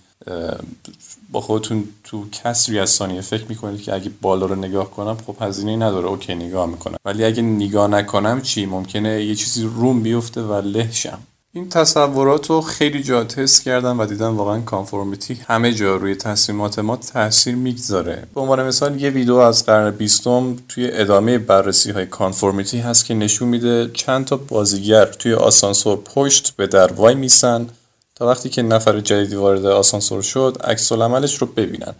با 1.33 1.41
خودتون 1.41 1.85
تو 2.05 2.25
کسری 2.31 2.79
از 2.79 2.91
ثانیه 2.91 3.21
فکر 3.21 3.45
می‌کنید 3.49 3.83
که 3.83 3.95
اگه 3.95 4.11
بالا 4.21 4.47
رو 4.47 4.55
نگاه 4.55 4.91
کنم 4.91 5.17
خب 5.27 5.37
هزینه 5.41 5.77
نداره. 5.77 6.07
اوکی 6.07 6.35
نگاه 6.35 6.67
می‌کنم. 6.67 6.97
ولی 7.05 7.25
اگه 7.25 7.43
نگاه 7.43 7.89
نکنم 7.89 8.43
چی؟ 8.43 8.67
ممکنه 8.67 9.25
یه 9.25 9.35
چیزی 9.35 9.63
روم 9.63 10.03
بیفته 10.03 10.43
و 10.43 10.61
لهشم. 10.61 11.19
این 11.53 11.69
تصورات 11.69 12.51
رو 12.51 12.61
خیلی 12.61 13.03
جا 13.03 13.25
تست 13.25 13.63
کردم 13.63 14.01
و 14.01 14.07
دیدم 14.07 14.37
واقعا 14.37 14.61
conformity 14.61 15.41
همه 15.47 15.73
جا 15.73 15.97
روی 15.97 16.15
تصمیمات 16.15 16.79
ما 16.79 16.97
تاثیر 16.97 17.55
می‌گذاره. 17.55 18.27
به 18.35 18.41
عنوان 18.41 18.67
مثال 18.67 19.01
یه 19.01 19.11
ویدیو 19.11 19.35
از 19.35 19.67
قرن 19.67 19.91
بیستم 19.91 20.57
توی 20.69 20.89
ادامه 20.93 21.39
بررسی 21.39 21.91
های 21.91 22.07
conformity 22.07 22.79
هست 22.79 23.07
که 23.07 23.15
نشون 23.15 23.49
میده 23.49 23.91
چند 23.95 24.25
تا 24.25 24.37
بازیگر 24.37 25.05
توی 25.05 25.35
آسانسور 25.35 25.97
پشت 25.97 26.57
به 26.57 26.67
در 26.67 26.93
وایمیسن. 26.93 27.67
تا 28.15 28.27
وقتی 28.27 28.49
که 28.49 28.63
نفر 28.63 29.01
جدیدی 29.01 29.37
وارد 29.37 29.67
آسانسور 29.67 30.23
شد 30.23 30.59
عکس 30.65 30.93
العملش 30.93 31.35
رو 31.37 31.47
ببینن. 31.47 31.95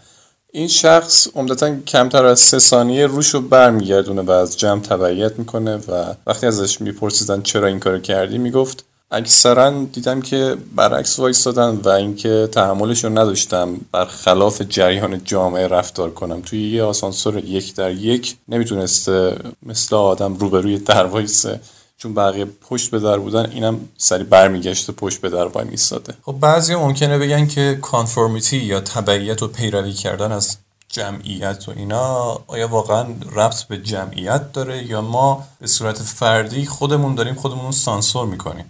این 0.53 0.67
شخص 0.67 1.27
عمدتا 1.35 1.75
کمتر 1.87 2.25
از 2.25 2.39
سه 2.39 2.59
ثانیه 2.59 3.07
روش 3.07 3.29
رو 3.29 3.41
برمیگردونه 3.41 4.21
و 4.21 4.31
از 4.31 4.57
جمع 4.57 4.81
تبعیت 4.81 5.39
می‌کنه 5.39 5.75
و 5.75 6.13
وقتی 6.27 6.47
ازش 6.47 6.81
میپرسیدن 6.81 7.41
چرا 7.41 7.67
این 7.67 7.79
کار 7.79 7.99
کردی 7.99 8.37
می‌گفت 8.37 8.85
اکثرا 9.11 9.85
دیدم 9.93 10.21
که 10.21 10.57
برعکس 10.75 11.19
وایستادن 11.19 11.69
و 11.69 11.89
اینکه 11.89 12.49
تحملش 12.51 13.03
رو 13.03 13.09
نداشتم 13.09 13.79
برخلاف 13.91 14.61
جریان 14.69 15.21
جامعه 15.23 15.67
رفتار 15.67 16.11
کنم. 16.11 16.41
توی 16.41 16.71
یه 16.71 16.83
آسانسور 16.83 17.37
یک 17.37 17.75
در 17.75 17.91
یک 17.91 18.35
نمی‌تونسته 18.47 19.37
مثل 19.63 19.95
آدم 19.95 20.35
روبروی 20.35 20.77
در 20.77 21.05
وایسه. 21.05 21.59
چون 21.97 22.13
بقیه 22.13 22.45
پشت 22.45 22.91
به 22.91 22.99
در 22.99 23.17
بودن 23.17 23.51
اینم 23.51 23.89
سری 23.97 24.23
برمیگشته 24.23 24.93
پشت 24.93 25.21
به 25.21 25.29
در 25.29 25.45
وای 25.45 25.65
میستاده 25.65 26.13
خب 26.23 26.31
بعضی 26.31 26.75
ممکنه 26.75 27.17
بگن 27.17 27.47
که 27.47 27.79
کانفورمیتی 27.81 28.57
یا 28.57 28.79
تبعیت 28.81 29.43
و 29.43 29.47
پیروی 29.47 29.93
کردن 29.93 30.31
از 30.31 30.57
جمعیت 30.89 31.69
و 31.69 31.71
اینا 31.75 32.39
آیا 32.47 32.67
واقعا 32.67 33.05
ربط 33.31 33.63
به 33.63 33.77
جمعیت 33.77 34.51
داره 34.51 34.83
یا 34.83 35.01
ما 35.01 35.47
به 35.59 35.67
صورت 35.67 35.97
فردی 35.97 36.65
خودمون 36.65 37.15
داریم 37.15 37.35
خودمون 37.35 37.71
سانسور 37.71 38.25
می‌کنیم؟ 38.25 38.65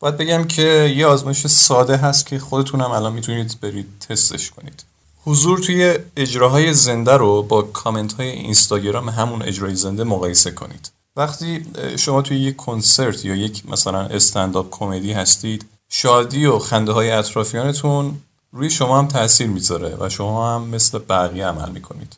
باید 0.00 0.16
بگم 0.16 0.44
که 0.44 0.92
یه 0.96 1.06
آزمایش 1.06 1.46
ساده 1.46 1.96
هست 1.96 2.26
که 2.26 2.38
خودتونم 2.38 2.90
الان 2.90 3.12
می‌تونید 3.12 3.56
برید 3.60 3.86
تستش 4.08 4.50
کنید. 4.50 4.84
حضور 5.24 5.58
توی 5.58 5.98
اجراهای 6.16 6.74
زنده 6.74 7.12
رو 7.12 7.42
با 7.42 7.62
کامنت 7.62 8.12
های 8.12 8.28
اینستاگرام 8.28 9.08
همون 9.08 9.42
اجرای 9.42 9.74
زنده 9.74 10.04
مقایسه 10.04 10.50
کنید. 10.50 10.90
وقتی 11.18 11.66
شما 11.96 12.22
توی 12.22 12.36
یک 12.38 12.56
کنسرت 12.56 13.24
یا 13.24 13.34
یک 13.34 13.62
مثلا 13.68 14.00
استنداپ 14.00 14.70
کمدی 14.70 15.12
هستید 15.12 15.64
شادی 15.88 16.46
و 16.46 16.58
خنده 16.58 16.92
های 16.92 17.10
اطرافیانتون 17.10 18.18
روی 18.52 18.70
شما 18.70 18.98
هم 18.98 19.08
تاثیر 19.08 19.46
می‌ذاره 19.46 19.96
و 20.00 20.08
شما 20.08 20.54
هم 20.54 20.68
مثل 20.68 20.98
بقیه 20.98 21.46
عمل 21.46 21.70
می‌کنید. 21.70 22.16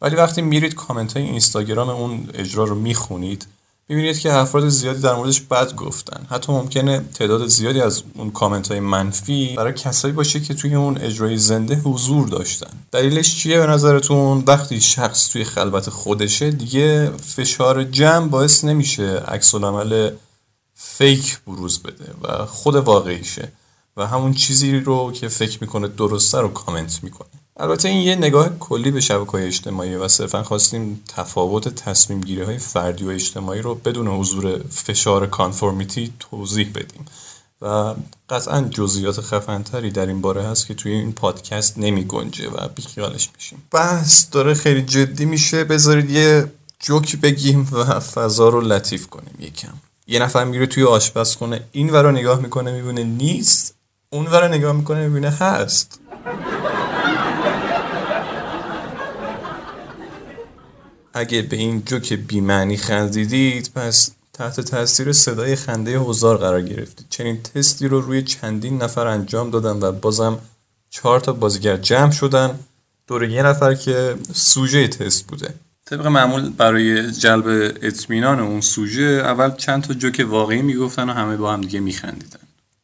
ولی 0.00 0.16
وقتی 0.16 0.42
میرید 0.42 0.74
کامنت 0.74 1.16
های 1.16 1.26
اینستاگرام 1.26 1.88
اون 1.88 2.30
اجرا 2.34 2.64
رو 2.64 2.74
می‌خونید 2.74 3.46
می‌بینید 3.90 4.18
که 4.18 4.32
افراد 4.32 4.68
زیادی 4.68 5.00
در 5.00 5.14
موردش 5.14 5.40
بد 5.40 5.74
گفتن. 5.74 6.26
حتی 6.30 6.52
ممکنه 6.52 7.04
تعداد 7.14 7.46
زیادی 7.46 7.80
از 7.80 8.02
اون 8.14 8.30
کامنت 8.30 8.70
های 8.70 8.80
منفی 8.80 9.54
برای 9.56 9.72
کسایی 9.72 10.14
باشه 10.14 10.40
که 10.40 10.54
توی 10.54 10.74
اون 10.74 10.98
اجرای 10.98 11.36
زنده 11.36 11.74
حضور 11.74 12.28
داشتن. 12.28 12.70
دلیلش 12.92 13.36
چیه 13.36 13.58
به 13.58 13.66
نظرتون؟ 13.66 14.44
وقتی 14.46 14.80
شخص 14.80 15.28
توی 15.28 15.44
خلوت 15.44 15.90
خودشه 15.90 16.50
دیگه 16.50 17.10
فشار 17.10 17.84
جمع 17.84 18.28
باعث 18.28 18.64
نمیشه 18.64 19.22
عکس 19.28 19.54
العمل 19.54 20.10
fake 20.74 21.38
بروز 21.46 21.82
بده 21.82 22.14
و 22.22 22.46
خود 22.46 22.74
واقعیشه 22.74 23.52
و 23.96 24.06
همون 24.06 24.34
چیزی 24.34 24.80
رو 24.80 25.12
که 25.12 25.28
فکر 25.28 25.58
می‌کنه 25.60 25.88
درسته 25.88 26.38
رو 26.38 26.48
کامنت 26.48 27.00
می‌کنه. 27.02 27.39
البته 27.60 27.88
این 27.88 28.02
یه 28.02 28.14
نگاه 28.14 28.58
کلی 28.58 28.90
به 28.90 29.00
شبکه 29.00 29.30
های 29.30 29.46
اجتماعی 29.46 29.94
و 29.94 30.08
صرفا 30.08 30.42
خواستیم 30.42 31.02
تفاوت 31.08 31.68
تصمیم 31.68 32.20
گیری 32.20 32.42
های 32.42 32.58
فردی 32.58 33.04
و 33.04 33.08
اجتماعی 33.08 33.62
رو 33.62 33.74
بدون 33.74 34.08
حضور 34.08 34.58
فشار 34.70 35.26
conformity 35.26 36.12
توضیح 36.18 36.70
بدیم. 36.74 37.04
و 37.62 37.94
قطعا 38.30 38.60
جزئیات 38.70 39.20
خفنتری 39.20 39.90
در 39.90 40.06
این 40.06 40.20
باره 40.20 40.42
هست 40.42 40.66
که 40.66 40.74
توی 40.74 40.92
این 40.92 41.12
پادکست 41.12 41.78
نمی 41.78 42.04
گنجه 42.04 42.48
و 42.50 42.68
بیخیالش 42.68 43.30
میشیم. 43.34 43.62
بحث 43.70 44.26
داره 44.32 44.54
خیلی 44.54 44.82
جدی 44.82 45.24
میشه. 45.24 45.64
بذارید 45.64 46.10
یه 46.10 46.52
جوک 46.78 47.16
بگیم 47.16 47.68
و 47.72 48.00
فضا 48.00 48.48
رو 48.48 48.60
لطیف 48.60 49.06
کنیم 49.06 49.34
یکم. 49.38 49.74
یه 50.06 50.18
نفر 50.18 50.44
میره 50.44 50.66
توی 50.66 50.84
آشپزخونه 50.84 51.60
این 51.72 51.90
ور 51.90 52.02
رو 52.02 52.10
نگاه 52.12 52.40
می‌کنه 52.40 52.72
می‌بینه 52.72 53.04
نیست. 53.04 53.74
اون 54.10 54.26
ور 54.26 54.48
نگاه 54.48 54.72
می‌کنه 54.72 55.08
می‌بینه 55.08 55.30
هست. 55.30 56.00
اگه 61.14 61.42
به 61.42 61.56
این 61.56 61.82
جوک 61.86 62.12
بیمعنی 62.12 62.76
خندیدید 62.76 63.70
پس 63.74 64.10
تحت 64.32 64.60
تاثیر 64.60 65.12
صدای 65.12 65.56
خنده 65.56 66.00
هزار 66.00 66.36
قرار 66.36 66.62
گرفتید. 66.62 67.06
چنین 67.10 67.42
تستی 67.42 67.88
رو 67.88 68.00
روی 68.00 68.22
چندین 68.22 68.82
نفر 68.82 69.06
انجام 69.06 69.50
دادم 69.50 69.80
و 69.80 69.92
بازم 69.92 70.38
چهار 70.90 71.20
تا 71.20 71.32
بازیگر 71.32 71.76
جمع 71.76 72.10
شدن. 72.10 72.58
دور 73.06 73.24
یه 73.24 73.42
نفر 73.42 73.74
که 73.74 74.14
سوژه 74.32 74.88
تست 74.88 75.26
بوده. 75.26 75.54
طبق 75.84 76.06
معمول 76.06 76.48
برای 76.50 77.12
جلب 77.12 77.46
اطمینان 77.82 78.40
اون 78.40 78.60
سوژه 78.60 79.02
اول 79.02 79.56
چند 79.56 79.82
تا 79.82 79.94
جوک 79.94 80.26
واقعی 80.28 80.62
می‌گفتن 80.62 81.10
و 81.10 81.12
همه 81.12 81.36
با 81.36 81.52
هم 81.52 81.60
دیگه 81.60 81.80
میخندیدن. 81.80 82.40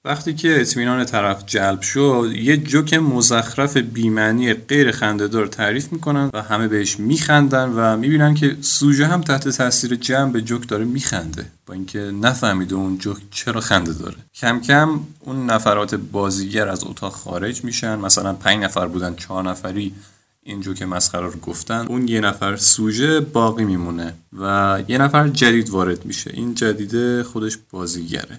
وقتی 0.07 0.35
که 0.35 0.61
اطمینان 0.61 1.05
طرف 1.05 1.47
جلب 1.47 1.81
شد 1.81 2.31
یه 2.35 2.57
جوک 2.57 2.95
مزخرف 2.95 3.77
بیمعنی 3.77 4.55
غیر 4.55 4.93
خندهدار 4.93 5.47
تعریف 5.47 5.93
می‌کنن 5.93 6.31
و 6.35 6.43
همه 6.43 6.69
بهش 6.69 7.01
میخندن 7.01 7.69
و 7.69 7.97
می‌بینن 7.97 8.35
که 8.35 8.57
سوژه 8.61 9.07
هم 9.07 9.21
تحت 9.21 9.49
تاثیر 9.49 9.95
جمع 9.95 10.33
به 10.33 10.41
جوک 10.41 10.69
داره 10.69 10.85
میخنده 10.85 11.47
با 11.67 11.75
اینکه 11.75 11.99
نفهمیده 11.99 12.75
اون 12.75 12.99
جوک 12.99 13.17
چرا 13.31 13.61
خنده 13.61 13.93
داره. 13.93 14.17
کم 14.35 14.61
کم 14.61 15.01
اون 15.21 15.47
نفرات 15.47 15.95
بازیگر 15.95 16.69
از 16.69 16.85
اتاق 16.85 17.13
خارج 17.13 17.65
میشن 17.65 17.99
مثلا 17.99 18.33
پنج 18.33 18.65
نفر 18.65 18.87
بودن 18.87 19.15
چهار 19.15 19.45
نفری 19.45 19.95
این 20.43 20.61
جوک 20.61 20.83
مسخره 20.83 21.27
رو 21.27 21.41
گفتن 21.41 21.87
اون 21.87 22.09
یه 22.09 22.21
نفر 22.21 22.57
سوژه 22.57 23.21
باقی 23.21 23.65
میمونه 23.65 24.15
و 24.41 24.79
یه 24.89 24.99
نفر 24.99 25.29
جدید 25.29 25.71
وارد 25.71 26.05
میشه. 26.05 26.31
این 26.35 26.55
جدیده 26.55 27.23
خودش 27.23 27.59
بازیگره. 27.71 28.39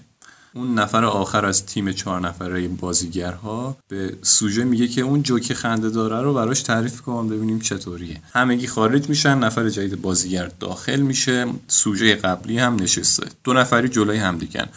اون 0.54 0.74
نفر 0.74 1.04
آخر 1.04 1.46
از 1.46 1.66
تیم 1.66 1.92
چهار 1.92 2.20
نفره 2.20 2.68
بازیگرها 2.68 3.76
به 3.88 4.16
سوژه 4.22 4.64
میگه 4.64 4.88
که 4.88 5.00
اون 5.00 5.22
جوک 5.22 5.52
خنده 5.52 5.90
داره 5.90 6.22
رو 6.22 6.34
براش 6.34 6.62
تعریف 6.62 7.00
کن 7.00 7.28
ببینیم 7.28 7.58
چطوریه. 7.58 8.22
همگی 8.32 8.66
خارج 8.66 9.08
میشن 9.08 9.38
نفر 9.38 9.68
جدید 9.68 10.02
بازیگر 10.02 10.50
داخل 10.60 11.00
میشه 11.00 11.46
سوژه 11.68 12.14
قبلی 12.14 12.58
هم 12.58 12.74
نشسته. 12.74 13.26
دو 13.44 13.52
نفری 13.52 13.88
جلوی 13.88 14.18
هم 14.18 14.38
دیگن 14.38 14.68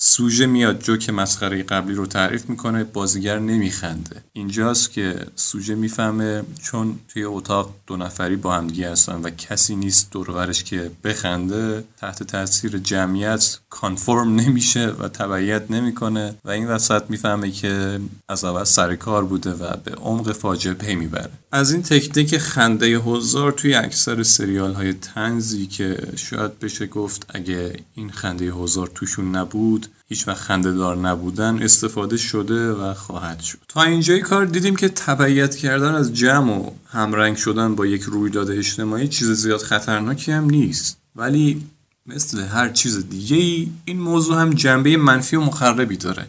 سوژه 0.00 0.46
میاد 0.46 0.82
جوک 0.82 1.10
مسخره 1.10 1.62
قبلی 1.62 1.94
رو 1.94 2.06
تعریف 2.06 2.50
می‌کنه 2.50 2.84
بازیگر 2.84 3.38
نمیخنده. 3.38 4.22
اینجاست 4.32 4.92
که 4.92 5.26
سوژه 5.36 5.74
می‌فهمه 5.74 6.42
چون 6.62 6.98
توی 7.08 7.24
اتاق 7.24 7.74
دو 7.86 7.96
نفری 7.96 8.36
با 8.36 8.54
همدیگه 8.54 8.90
هستن 8.90 9.22
و 9.22 9.30
کسی 9.30 9.76
نیست 9.76 10.10
دورورش 10.10 10.64
که 10.64 10.90
بخنده 11.04 11.84
تحت 12.00 12.22
تاثیر 12.22 12.78
جمعیت 12.78 13.58
کانفرم 13.70 14.34
نمیشه 14.34 14.86
و 14.86 15.08
تبعیت 15.08 15.70
نمی‌کنه 15.70 16.34
و 16.44 16.50
این 16.50 16.66
وسط 16.66 17.02
می‌فهمه 17.08 17.50
که 17.50 18.00
از 18.28 18.44
اول 18.44 18.64
سر 18.64 18.96
کار 18.96 19.24
بوده 19.24 19.50
و 19.50 19.76
به 19.84 19.94
عمق 19.94 20.32
فاجعه 20.32 20.74
پی 20.74 20.94
می‌بره. 20.94 21.30
از 21.52 21.72
این 21.72 21.82
تکنیک 21.82 22.38
خنده 22.38 22.86
هزار 22.86 23.52
توی 23.52 23.74
اکثر 23.74 24.22
سریال 24.22 24.74
های 24.74 24.92
تنزی 24.92 25.66
که 25.66 25.98
شاید 26.16 26.58
بشه 26.58 26.86
گفت 26.86 27.26
اگه 27.28 27.76
این 27.94 28.10
خنده 28.10 28.52
هزار 28.54 28.90
توشون 28.94 29.36
نبود 29.36 29.87
هیچ 30.08 30.28
وقت 30.28 30.36
خنده 30.36 30.72
دار 30.72 30.96
نبودن 30.96 31.62
استفاده 31.62 32.16
شده 32.16 32.72
و 32.72 32.94
خواهد 32.94 33.40
شد. 33.40 33.58
تا 33.68 33.82
اینجای 33.82 34.20
کار 34.20 34.44
دیدیم 34.44 34.76
که 34.76 34.88
تبعیت 34.88 35.56
کردن 35.56 35.94
از 35.94 36.14
جمع 36.14 36.52
و 36.52 36.70
همرنگ 36.86 37.36
شدن 37.36 37.74
با 37.74 37.86
یک 37.86 38.02
رویداد 38.02 38.50
اجتماعی 38.50 39.08
چیز 39.08 39.30
زیاد 39.30 39.60
خطرناکی 39.60 40.32
هم 40.32 40.44
نیست. 40.44 40.98
ولی 41.16 41.66
مثل 42.06 42.40
هر 42.40 42.68
چیز 42.68 43.08
دیگه 43.08 43.36
ای 43.36 43.70
این 43.84 44.00
موضوع 44.00 44.40
هم 44.40 44.50
جنبه 44.50 44.96
منفی 44.96 45.36
و 45.36 45.40
مخربی 45.40 45.96
داره. 45.96 46.26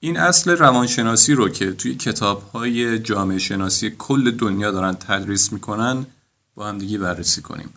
این 0.00 0.18
اصل 0.18 0.50
روانشناسی 0.50 1.34
رو 1.34 1.48
که 1.48 1.72
توی 1.72 1.94
کتاب 1.94 2.50
های 2.50 2.98
جامعه 2.98 3.38
شناسی 3.38 3.90
کل 3.98 4.30
دنیا 4.30 4.70
دارن 4.70 4.92
تدریس 4.92 5.52
می‌کنن 5.52 6.06
با 6.54 6.68
هم 6.68 6.78
دیگه 6.78 6.98
بررسی 6.98 7.42
کنیم. 7.42 7.74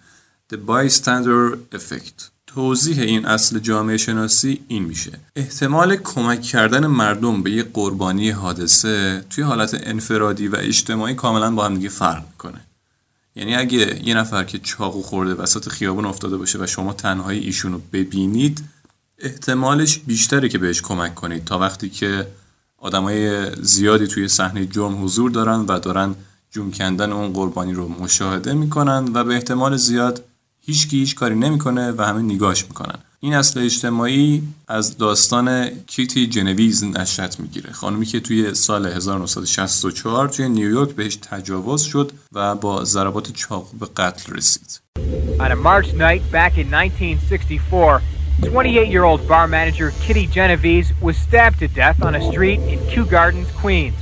The 0.54 0.56
Bystander 0.56 1.58
Effect. 1.76 2.35
توضیح 2.56 3.02
این 3.02 3.26
اصل 3.26 3.60
جامعه 3.60 3.98
شناسی 3.98 4.60
این 4.68 4.84
میشه. 4.84 5.12
احتمال 5.36 5.96
کمک 5.96 6.42
کردن 6.42 6.88
مردم 6.88 7.44
به 7.44 7.52
یه 7.52 7.64
قربانی 7.64 8.30
حادثه 8.30 9.26
توی 9.30 9.44
حالت 9.44 9.80
انفرادی 9.84 10.48
و 10.48 10.56
اجتماعی 10.56 11.16
کاملا 11.16 11.52
با 11.52 11.66
هم 11.66 11.76
دیگه 11.76 11.90
فرق 11.90 12.24
می‌کنه. 12.32 12.62
یعنی 13.36 13.56
اگه 13.56 14.08
یه 14.08 14.14
نفر 14.14 14.44
که 14.44 14.60
چاقو 14.60 15.02
خورده 15.02 15.34
وسط 15.34 15.70
خیابون 15.70 16.06
افتاده 16.06 16.38
باشه 16.38 16.60
و 16.60 16.68
شما 16.68 16.94
تنهایی 16.94 17.40
ایشون 17.40 17.74
رو 17.74 17.82
ببینید 17.94 18.64
احتمالش 19.20 19.98
بیشتره 19.98 20.50
که 20.50 20.58
بهش 20.58 20.82
کمک 20.82 21.16
کنید 21.16 21.46
تا 21.46 21.60
وقتی 21.60 21.90
که 21.90 22.28
آدمای 22.78 23.52
زیادی 23.62 24.08
توی 24.08 24.28
صحنه 24.28 24.66
جرم 24.66 25.04
حضور 25.04 25.32
دارن 25.32 25.60
و 25.60 25.80
دارن 25.80 26.16
جون 26.52 26.72
کندن 26.72 27.12
اون 27.12 27.34
قربانی 27.34 27.74
رو 27.74 27.88
مشاهده 27.88 28.54
می‌کنن 28.54 29.10
و 29.14 29.24
به 29.24 29.34
احتمال 29.34 29.78
زیاد 29.78 30.24
هیچ 30.66 30.88
کی 30.88 30.98
هیچ 30.98 31.16
کاری 31.16 31.36
نمی‌کنه 31.36 31.92
و 31.92 32.02
همه 32.02 32.22
نگاش 32.22 32.66
می‌کنن 32.66 33.00
این 33.20 33.34
اصل 33.34 33.60
اجتماعی 33.60 34.44
از 34.68 34.98
داستان 34.98 35.70
کیتی 35.88 36.28
جنویز 36.28 36.84
نشأت 36.84 37.40
می‌گیره 37.40 37.72
خانمی 37.72 38.06
که 38.06 38.20
توی 38.20 38.54
سال 38.54 38.86
1964 38.86 40.28
توی 40.28 40.50
نیویورک 40.50 40.90
بهش 40.90 41.16
تجاوز 41.16 41.82
شد 41.82 42.12
و 42.34 42.56
با 42.56 42.84
ضربات 42.84 43.32
چاقو 43.32 43.78
به 43.78 43.86
قتل 43.98 44.34
رسید 44.34 44.80
On 45.40 45.52
a 45.52 45.56
March 45.56 45.90
night 45.94 46.24
back 46.32 46.58
in 46.58 46.68
1964, 46.74 48.02
28-year-old 48.42 49.28
bar 49.28 49.48
manager 49.48 49.92
Kitty 50.04 50.28
Genovese 50.28 50.90
was 51.02 51.18
stabbed 51.18 51.60
to 51.60 51.68
death 51.68 52.02
on 52.08 52.16
a 52.16 52.22
street 52.32 52.60
in 52.72 52.80
Kew 52.90 53.06
Gardens, 53.06 53.52
Queens. 53.62 54.00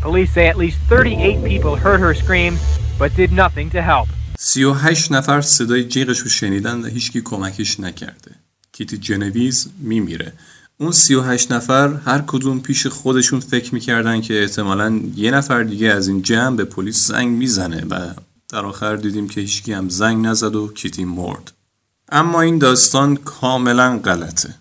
Police 0.00 0.32
say 0.32 0.46
at 0.48 0.56
least 0.56 0.78
38 0.88 1.44
people 1.44 1.76
heard 1.76 2.00
her 2.00 2.14
screams 2.14 2.60
but 3.00 3.14
did 3.16 3.32
nothing 3.32 3.68
to 3.70 3.82
help. 3.82 4.08
38 4.42 5.12
نفر 5.12 5.40
صدای 5.40 5.84
جیغش 5.84 6.18
رو 6.18 6.28
شنیدن 6.28 6.80
و 6.80 6.86
هیچکی 6.86 7.20
کمکش 7.20 7.80
نکرده. 7.80 8.34
کیتی 8.72 8.98
جنویز 8.98 9.68
میمیره. 9.78 10.32
اون 10.78 10.92
38 10.92 11.52
نفر 11.52 11.94
هر 11.94 12.24
کدوم 12.26 12.60
پیش 12.60 12.86
خودشون 12.86 13.40
فکر 13.40 13.74
می‌کردن 13.74 14.20
که 14.20 14.42
احتمالا 14.42 15.00
یه 15.16 15.30
نفر 15.30 15.62
دیگه 15.62 15.88
از 15.88 16.08
این 16.08 16.22
جمع 16.22 16.56
به 16.56 16.64
پلیس 16.64 17.06
زنگ 17.06 17.28
می‌زنه 17.28 17.84
و 17.90 18.14
در 18.48 18.64
آخر 18.64 18.96
دیدیم 18.96 19.28
که 19.28 19.40
هیچکی 19.40 19.72
هم 19.72 19.88
زنگ 19.88 20.26
نزد 20.26 20.56
و 20.56 20.72
کیتی 20.72 21.04
مرد. 21.04 21.52
اما 22.08 22.40
این 22.40 22.58
داستان 22.58 23.16
کاملا 23.16 23.98
غلطه. 23.98 24.54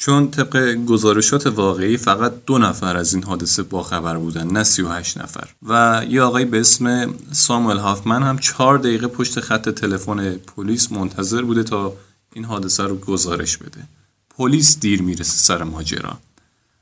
چون 0.00 0.30
طبق 0.30 0.74
گزارشات 0.74 1.46
واقعی 1.46 1.96
فقط 1.96 2.32
دو 2.46 2.58
نفر 2.58 2.96
از 2.96 3.14
این 3.14 3.24
حادثه 3.24 3.62
باخبر 3.62 4.18
بودن 4.18 4.46
نه 4.46 4.64
38 4.64 5.18
نفر. 5.18 5.48
و 5.62 6.02
یه 6.08 6.22
آقای 6.22 6.44
به 6.44 6.60
اسم 6.60 7.14
ساموئل 7.32 7.76
هافمن 7.76 8.22
هم 8.22 8.38
چهار 8.38 8.78
دقیقه 8.78 9.06
پشت 9.06 9.40
خط 9.40 9.68
تلفن 9.68 10.32
پلیس 10.34 10.92
منتظر 10.92 11.42
بوده 11.42 11.62
تا 11.62 11.92
این 12.32 12.44
حادثه 12.44 12.82
رو 12.82 12.96
گزارش 12.96 13.56
بده. 13.56 13.88
پلیس 14.36 14.80
دیر 14.80 15.02
می‌رسه 15.02 15.38
سر 15.38 15.62
ماجرا. 15.62 16.18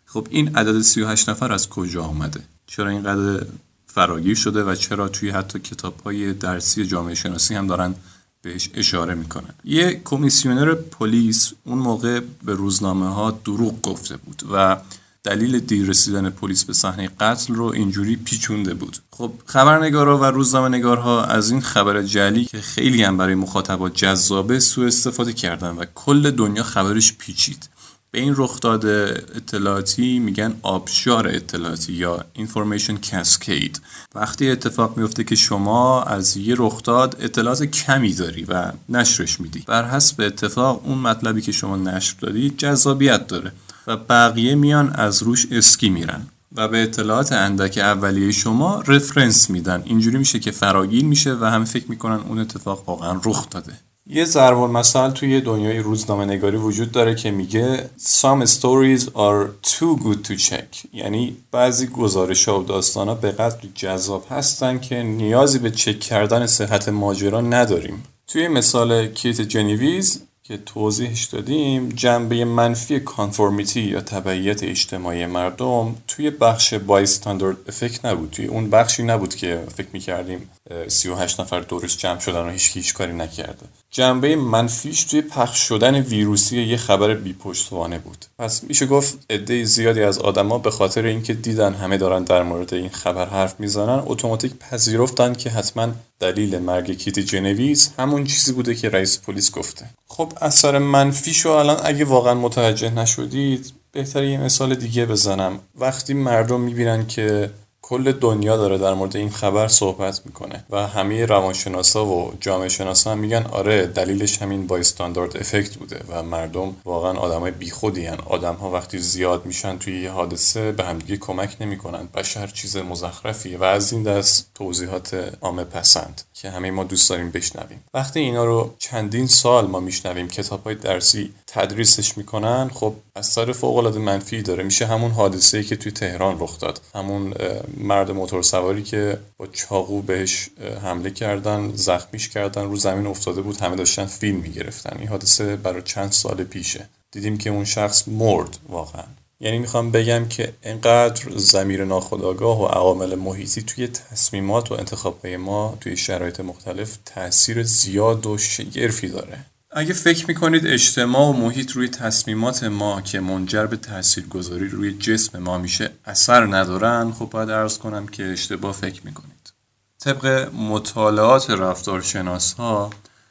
خب 0.06 0.26
این 0.30 0.56
عدد 0.56 0.80
38 0.80 1.28
نفر 1.28 1.52
از 1.52 1.68
کجا 1.68 2.02
آمده؟ 2.02 2.40
چرا 2.66 2.88
اینقدر 2.88 3.46
فراگیر 3.86 4.34
شده 4.34 4.64
و 4.64 4.74
چرا 4.74 5.08
توی 5.08 5.30
حتی 5.30 5.58
کتاب 5.58 6.00
های 6.04 6.32
درسی 6.32 6.86
جامعه 6.86 7.14
شناسی 7.14 7.54
هم 7.54 7.66
دارن 7.66 7.94
بهش 8.42 8.70
اشاره 8.74 9.14
می‌کنن 9.14 9.54
یه 9.64 10.00
کمیسیونر 10.04 10.74
پلیس 10.74 11.52
اون 11.64 11.78
موقع 11.78 12.20
به 12.44 12.54
روزنامه 12.54 13.08
ها 13.14 13.30
دروغ 13.44 13.82
گفته 13.82 14.16
بود 14.16 14.42
و 14.52 14.76
دلیل 15.24 15.58
دیر 15.58 15.86
رسیدن 15.88 16.30
پلیس 16.30 16.64
به 16.64 16.72
صحنه 16.72 17.10
قتل 17.20 17.54
رو 17.54 17.64
اینجوری 17.64 18.16
پیچونده 18.16 18.74
بود. 18.74 18.98
خب 19.10 19.32
خبرنگارا 19.46 20.18
و 20.18 20.24
روزنامه 20.24 20.68
نگارها 20.68 21.24
از 21.24 21.50
این 21.50 21.60
خبر 21.60 22.02
جلی 22.02 22.44
که 22.44 22.60
خیلی 22.60 23.02
هم 23.02 23.16
برای 23.16 23.34
مخاطبات 23.34 23.94
جذابه 23.94 24.60
سوء 24.60 24.86
استفاده 24.86 25.32
کردن 25.32 25.70
و 25.70 25.84
کل 25.94 26.30
دنیا 26.30 26.62
خبرش 26.62 27.12
پیچید. 27.12 27.68
به 28.10 28.20
این 28.20 28.34
رخداد 28.36 28.86
اطلاعاتی 28.86 30.18
میگن 30.18 30.54
آبشار 30.62 31.28
اطلاعاتی 31.28 31.92
یا 31.92 32.24
information 32.36 33.06
cascade. 33.10 33.78
وقتی 34.14 34.50
اتفاق 34.50 34.96
میفته 34.96 35.24
که 35.24 35.34
شما 35.34 36.02
از 36.02 36.36
یه 36.36 36.54
رخداد 36.58 37.16
اطلاعات 37.20 37.62
کمی 37.62 38.14
داری 38.14 38.44
و 38.44 38.72
نشرش 38.88 39.40
میدی. 39.40 39.64
بر 39.66 39.88
حسب 39.88 40.20
اتفاق 40.20 40.82
اون 40.84 40.98
مطلبی 40.98 41.40
که 41.40 41.52
شما 41.52 41.76
نشر 41.76 42.14
دادی 42.20 42.50
جذابیت 42.50 43.26
داره 43.26 43.52
و 43.86 43.96
بقیه 43.96 44.54
میان 44.54 44.90
از 44.90 45.22
روش 45.22 45.46
اسکی 45.50 45.88
میرن 45.88 46.26
و 46.52 46.68
به 46.68 46.82
اطلاعات 46.82 47.32
اندک 47.32 47.78
اولیه 47.78 48.32
شما 48.32 48.82
رفرنس 48.86 49.50
میدن. 49.50 49.82
اینجوری 49.84 50.18
میشه 50.18 50.38
که 50.38 50.50
فراگیر 50.50 51.04
میشه 51.04 51.34
و 51.34 51.44
همه 51.44 51.64
فکر 51.64 51.84
می‌کنن 51.88 52.20
اون 52.28 52.38
اتفاق 52.38 52.88
واقعا 52.88 53.20
رخ 53.24 53.50
داده. 53.50 53.72
یه 54.10 54.24
ضرب 54.24 54.58
المثل 54.58 55.10
توی 55.10 55.40
دنیای 55.40 55.78
روزنامه 55.78 56.24
نگاری 56.24 56.56
وجود 56.56 56.92
داره 56.92 57.14
که 57.14 57.30
میگه 57.30 57.90
Some 57.98 58.46
stories 58.46 59.02
are 59.02 59.48
too 59.62 60.02
good 60.02 60.28
to 60.28 60.42
check. 60.48 60.86
یعنی 60.92 61.36
بعضی 61.52 61.86
گزارش 61.86 62.48
ها 62.48 62.60
و 62.60 62.64
داستان 62.64 63.08
ها 63.08 63.14
به 63.14 63.30
قدر 63.30 63.68
جذاب 63.74 64.26
هستن 64.30 64.78
که 64.78 65.02
نیازی 65.02 65.58
به 65.58 65.70
چک 65.70 66.00
کردن 66.00 66.46
صحت 66.46 66.88
ماجرا 66.88 67.40
نداریم. 67.40 68.02
توی 68.26 68.48
مثال 68.48 69.06
کیت 69.06 69.40
جنیویز 69.40 70.22
که 70.42 70.56
توضیحش 70.56 71.24
دادیم 71.24 71.88
جنبه 71.88 72.44
منفی 72.44 73.00
کانفورمیتی 73.00 73.80
یا 73.80 74.00
تبعیت 74.00 74.62
اجتماعی 74.62 75.26
مردم 75.26 75.94
توی 76.08 76.30
بخش 76.30 76.74
بایستاندارد 76.74 77.56
افکت 77.68 78.04
نبود. 78.04 78.30
توی 78.30 78.46
اون 78.46 78.70
بخشی 78.70 79.02
نبود 79.02 79.34
که 79.34 79.64
فکر 79.76 79.88
می‌کردیم 79.92 80.50
38 80.86 81.40
نفر 81.40 81.60
دورش 81.60 81.96
جمع 81.96 82.18
شدن 82.18 82.46
و 82.46 82.50
هیچ 82.50 82.70
هیچ 82.74 82.94
کاری 82.94 83.12
نکرده. 83.12 83.66
جنبه 83.90 84.36
منفیش 84.36 85.04
توی 85.04 85.22
پخش 85.22 85.58
شدن 85.58 85.94
ویروسی 85.94 86.62
یه 86.62 86.76
خبر 86.76 87.14
بیپشتوانه 87.14 87.98
بود. 87.98 88.24
پس 88.38 88.64
میشه 88.64 88.86
گفت 88.86 89.18
عده 89.30 89.64
زیادی 89.64 90.02
از 90.02 90.18
آدما 90.18 90.58
به 90.58 90.70
خاطر 90.70 91.04
اینکه 91.04 91.34
دیدن 91.34 91.74
همه 91.74 91.96
دارن 91.96 92.24
در 92.24 92.42
مورد 92.42 92.74
این 92.74 92.88
خبر 92.88 93.28
حرف 93.28 93.60
می‌زنن 93.60 94.02
اتوماتیک 94.06 94.52
پذیرفتن 94.54 95.34
که 95.34 95.50
حتما 95.50 95.88
دلیل 96.20 96.58
مرگ 96.58 96.90
کیتی 96.90 97.22
جنویز 97.22 97.90
همون 97.98 98.24
چیزی 98.24 98.52
بوده 98.52 98.74
که 98.74 98.88
رئیس 98.88 99.18
پلیس 99.18 99.50
گفته. 99.50 99.86
خب 100.06 100.32
اثر 100.40 100.78
منفیشو 100.78 101.50
الان 101.50 101.76
اگه 101.84 102.04
واقعا 102.04 102.34
متوجه 102.34 102.90
نشدید 102.90 103.72
بهتره 103.92 104.30
یه 104.30 104.40
مثال 104.40 104.74
دیگه 104.74 105.06
بزنم. 105.06 105.60
وقتی 105.78 106.14
مردم 106.14 106.60
می‌بینن 106.60 107.06
که 107.06 107.50
کل 107.88 108.12
دنیا 108.12 108.56
داره 108.56 108.78
در 108.78 108.94
مورد 108.94 109.16
این 109.16 109.30
خبر 109.30 109.68
صحبت 109.68 110.20
می‌کنه 110.26 110.64
و 110.70 110.86
همه 110.86 111.26
روانشناسا 111.26 112.06
و 112.06 112.32
جامعه 112.40 112.68
شناسا 112.68 113.12
هم 113.12 113.18
میگن 113.18 113.46
آره 113.52 113.86
دلیلش 113.86 114.42
همین 114.42 114.66
با 114.66 114.76
استاندارد 114.76 115.36
افکت 115.36 115.76
بوده 115.76 116.00
و 116.08 116.22
مردم 116.22 116.76
واقعا 116.84 117.12
آدمای 117.12 117.50
بیخودی 117.50 118.06
هن. 118.06 118.18
آدم 118.26 118.54
ها 118.54 118.70
وقتی 118.70 118.98
زیاد 118.98 119.46
میشن 119.46 119.78
توی 119.78 120.02
یه 120.02 120.10
حادثه 120.10 120.72
به 120.72 120.84
همدیگه 120.84 121.16
کمک 121.16 121.56
نمی‌کنن 121.60 122.08
بشر 122.14 122.46
چیز 122.46 122.76
مزخرفیه 122.76 123.58
و 123.58 123.64
از 123.64 123.92
این 123.92 124.02
دست 124.02 124.50
توضیحات 124.54 125.36
عامه 125.42 125.64
پسند 125.64 126.22
که 126.34 126.50
همه 126.50 126.70
ما 126.70 126.84
دوست 126.84 127.10
داریم 127.10 127.30
بشنویم 127.30 127.84
وقتی 127.94 128.20
اینا 128.20 128.44
رو 128.44 128.74
چندین 128.78 129.26
سال 129.26 129.66
ما 129.66 129.80
میشنویم 129.80 130.28
کتاب 130.28 130.64
های 130.64 130.74
درسی 130.74 131.32
تدریسش 131.46 132.18
می‌کنن 132.18 132.70
خب 132.74 132.94
اثر 133.18 133.52
فوق 133.52 133.76
العاده 133.76 133.98
منفی 133.98 134.42
داره. 134.42 134.64
میشه 134.64 134.86
همون 134.86 135.10
حادثه 135.10 135.58
ای 135.58 135.64
که 135.64 135.76
توی 135.76 135.92
تهران 135.92 136.36
رخ 136.40 136.58
داد. 136.58 136.80
همون 136.94 137.34
مرد 137.76 138.10
موتور 138.10 138.42
سواری 138.42 138.82
که 138.82 139.18
با 139.36 139.46
چاقو 139.46 140.02
بهش 140.02 140.48
حمله 140.82 141.10
کردن 141.10 141.72
زخمیش 141.74 142.28
کردن 142.28 142.64
رو 142.64 142.76
زمین 142.76 143.06
افتاده 143.06 143.42
بود. 143.42 143.56
همه 143.56 143.76
داشتن 143.76 144.04
فیلم 144.04 144.36
می‌گرفتن. 144.36 144.96
این 144.98 145.08
حادثه 145.08 145.56
برای 145.56 145.82
چند 145.82 146.12
سال 146.12 146.44
پیشه. 146.44 146.88
دیدیم 147.10 147.38
که 147.38 147.50
اون 147.50 147.64
شخص 147.64 148.08
مرد 148.08 148.58
واقعا. 148.68 149.04
یعنی 149.40 149.58
می‌خوام 149.58 149.90
بگم 149.90 150.28
که 150.28 150.52
اینقدر 150.64 151.22
زمیر 151.36 151.84
ناخودآگاه 151.84 152.62
و 152.62 152.66
عوامل 152.66 153.14
محیطی 153.14 153.62
توی 153.62 153.88
تصمیمات 153.88 154.72
و 154.72 154.74
انتخابهای 154.74 155.36
ما 155.36 155.78
توی 155.80 155.96
شرایط 155.96 156.40
مختلف 156.40 156.98
تاثیر 157.04 157.62
زیاد 157.62 158.26
و 158.26 158.38
شگرفی 158.38 159.08
داره. 159.08 159.38
اگه 159.70 159.92
فکر 159.92 160.26
می‌کنید 160.28 160.66
اجتماع 160.66 161.28
و 161.28 161.32
محیط 161.32 161.72
روی 161.72 161.88
تصمیمات 161.88 162.64
ما 162.64 163.00
که 163.00 163.20
منجر 163.20 163.66
به 163.66 163.76
تاثیرگذاری 163.76 164.68
روی 164.68 164.92
جسم 164.92 165.38
ما 165.38 165.58
میشه 165.58 165.90
اثر 166.04 166.46
ندارن 166.46 167.12
خب 167.12 167.30
باید 167.30 167.50
ارز 167.50 167.78
کنم 167.78 168.06
که 168.06 168.24
اشتباه 168.24 168.72
فکر 168.72 169.00
می‌کنید. 169.04 169.52
طبق 170.00 170.50
مطالعات 170.54 171.50
رفتارشناس 171.50 172.52
ها 172.52 172.90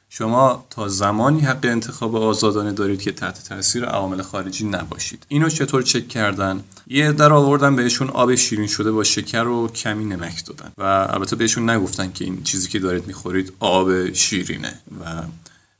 شما 0.09 0.65
تا 0.69 0.87
زمانی 0.87 1.39
حق 1.39 1.65
انتخاب 1.65 2.15
آزادانه 2.15 2.71
دارید 2.71 3.01
که 3.01 3.11
تحت 3.11 3.43
تاثیر 3.49 3.85
عوامل 3.85 4.21
خارجی 4.21 4.65
نباشید. 4.65 5.25
اینو 5.27 5.49
چطور 5.49 5.81
چک 5.81 6.07
کردن؟ 6.07 6.63
یه 6.87 7.11
در 7.11 7.33
آوردن 7.33 7.75
بهشون 7.75 8.09
آب 8.09 8.35
شیرین 8.35 8.67
شده 8.67 8.91
با 8.91 9.03
شکر 9.03 9.47
و 9.47 9.67
کمی 9.67 10.05
نمک 10.05 10.45
دادن 10.45 10.71
و 10.77 11.07
البته 11.09 11.35
بهشون 11.35 11.69
نگفتن 11.69 12.11
که 12.11 12.25
این 12.25 12.43
چیزی 12.43 12.69
که 12.69 12.79
دارید 12.79 13.07
می‌خورید 13.07 13.53
آب 13.59 14.13
شیرینه 14.13 14.79
و 15.01 15.23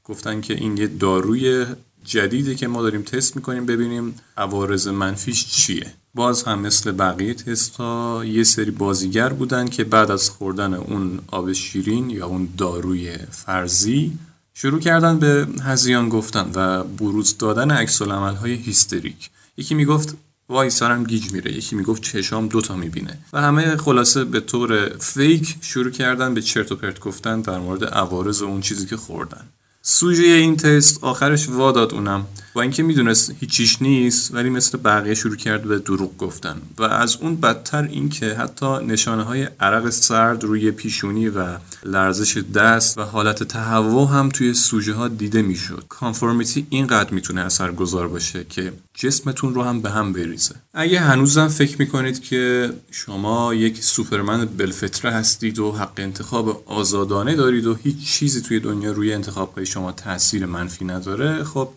گفتن 0.07 0.41
که 0.41 0.53
این 0.53 0.77
یه 0.77 0.87
داروی 0.87 1.65
جدیده 2.03 2.55
که 2.55 2.67
ما 2.67 2.81
داریم 2.81 3.01
تست 3.01 3.35
می‌کنیم 3.35 3.65
ببینیم 3.65 4.15
عوارض 4.37 4.87
منفیش 4.87 5.47
چیه. 5.47 5.93
باز 6.13 6.43
هم 6.43 6.59
مثل 6.59 6.91
بقیه 6.91 7.33
تستا 7.33 8.25
یه 8.25 8.43
سری 8.43 8.71
بازیگر 8.71 9.29
بودن 9.29 9.67
که 9.67 9.83
بعد 9.83 10.11
از 10.11 10.29
خوردن 10.29 10.73
اون 10.73 11.19
آب 11.27 11.53
شیرین 11.53 12.09
یا 12.09 12.27
اون 12.27 12.49
داروی 12.57 13.17
فرضی 13.31 14.11
شروع 14.53 14.79
کردن 14.79 15.19
به 15.19 15.47
هزیان 15.63 16.09
گفتن 16.09 16.51
و 16.55 16.83
بروز 16.83 17.37
دادن 17.37 17.71
عکس 17.71 18.01
های 18.01 18.53
هیستریک. 18.53 19.29
یکی 19.57 19.75
می‌گفت 19.75 20.17
وای 20.49 20.69
سرم 20.69 21.03
گیج 21.03 21.31
میره. 21.31 21.53
یکی 21.53 21.75
می‌گفت 21.75 22.01
چشام 22.01 22.47
دوتا 22.47 22.75
می‌بینه. 22.75 23.17
و 23.33 23.41
همه 23.41 23.77
خلاصه 23.77 24.23
به 24.23 24.39
طور 24.39 24.97
فیک 24.99 25.55
شروع 25.61 25.91
کردن 25.91 26.33
به 26.33 26.41
چرت 26.41 26.71
و 26.71 26.75
پرت 26.75 26.99
گفتن 26.99 27.41
در 27.41 27.59
مورد 27.59 27.83
عوارض 27.83 28.41
اون 28.41 28.61
چیزی 28.61 28.85
که 28.85 28.97
خوردن. 28.97 29.45
سوژه 29.89 30.23
این 30.23 30.57
تست 30.57 31.03
آخرش 31.03 31.49
واداد 31.49 31.93
اونم. 31.93 32.25
با 32.53 32.61
اینکه 32.61 32.83
می‌دونست 32.83 33.31
هیچیش 33.39 33.81
نیست 33.81 34.33
ولی 34.33 34.49
مثل 34.49 34.77
بقیه 34.77 35.13
شروع 35.13 35.35
کرد 35.35 35.63
به 35.63 35.79
دروغ 35.79 36.17
گفتن. 36.17 36.61
و 36.77 36.83
از 36.83 37.17
اون 37.21 37.35
بدتر 37.35 37.83
اینکه 37.83 38.25
حتی 38.25 38.85
نشانه 38.85 39.23
های 39.23 39.47
عرق 39.59 39.89
سرد 39.89 40.43
روی 40.43 40.71
پیشونی 40.71 41.29
و 41.29 41.57
لرزش 41.85 42.37
دست 42.37 42.97
و 42.97 43.01
حالت 43.01 43.43
تهوع 43.43 44.09
هم 44.11 44.29
توی 44.29 44.53
سوژه 44.53 44.93
ها 44.93 45.07
دیده 45.07 45.41
می‌شد. 45.41 45.83
کانفورمیتی 45.89 46.67
اینقدر 46.69 47.13
می‌تونه 47.13 47.41
اثرگذار 47.41 48.07
باشه 48.07 48.45
که 48.49 48.73
جسمتون 48.93 49.53
رو 49.53 49.63
هم 49.63 49.81
به 49.81 49.89
هم 49.89 50.13
بریزه. 50.13 50.55
اگه 50.73 50.99
هنوزم 50.99 51.47
فکر 51.47 51.75
می‌کنید 51.79 52.23
که 52.23 52.73
شما 52.91 53.53
یک 53.53 53.83
سوپرمن 53.83 54.45
بلفتره 54.45 55.11
هستید 55.11 55.59
و 55.59 55.71
حق 55.71 55.93
انتخاب 55.97 56.63
آزادانه 56.65 57.35
دارید 57.35 57.67
و 57.67 57.75
هیچ 57.75 58.05
چیزی 58.05 58.41
توی 58.41 58.59
دنیا 58.59 58.91
روی 58.91 59.13
انتخاب 59.13 59.53
های 59.55 59.65
شما 59.77 59.91
تاثیر 59.91 60.45
منفی 60.45 60.85
نداره 60.85 61.43
خب 61.43 61.69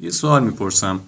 یه 0.00 0.10
سوال 0.10 0.44
می‌پرسم. 0.44 1.00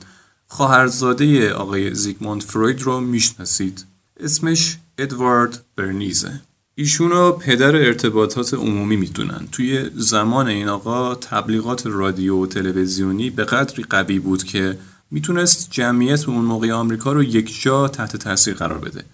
خواهرزاده 0.47 1.53
آقای 1.53 1.95
زیگموند 1.95 2.43
فروید 2.43 2.83
رو 2.83 3.01
می‌شناسید؟ 3.01 3.85
اسمش 4.21 4.79
ادوارد 4.99 5.65
برنیزه. 5.77 6.41
ایشون 6.75 7.11
رو 7.11 7.33
پدر 7.33 7.77
ارتباطات 7.77 8.55
عمومی 8.55 8.97
می‌دونن. 8.97 9.49
توی 9.53 9.91
زمان 9.95 10.47
این 10.47 10.69
آقا 10.69 11.15
تبلیغات 11.15 11.87
رادیو 11.87 12.43
و 12.43 12.47
تلویزیونی 12.47 13.31
به 13.31 13.45
قدری 13.45 13.83
قوی 13.83 14.19
بود 14.19 14.45
که 14.45 14.79
می‌تونست 15.11 15.69
جمعیت 15.71 16.29
اون 16.29 16.45
موقع 16.45 16.73
آمریکا 16.73 17.13
رو 17.13 17.23
یک 17.23 17.63
جا 17.63 17.89
تحت 17.89 18.17
تاثیر 18.17 18.55
قرار 18.55 18.79
بده. 18.79 19.05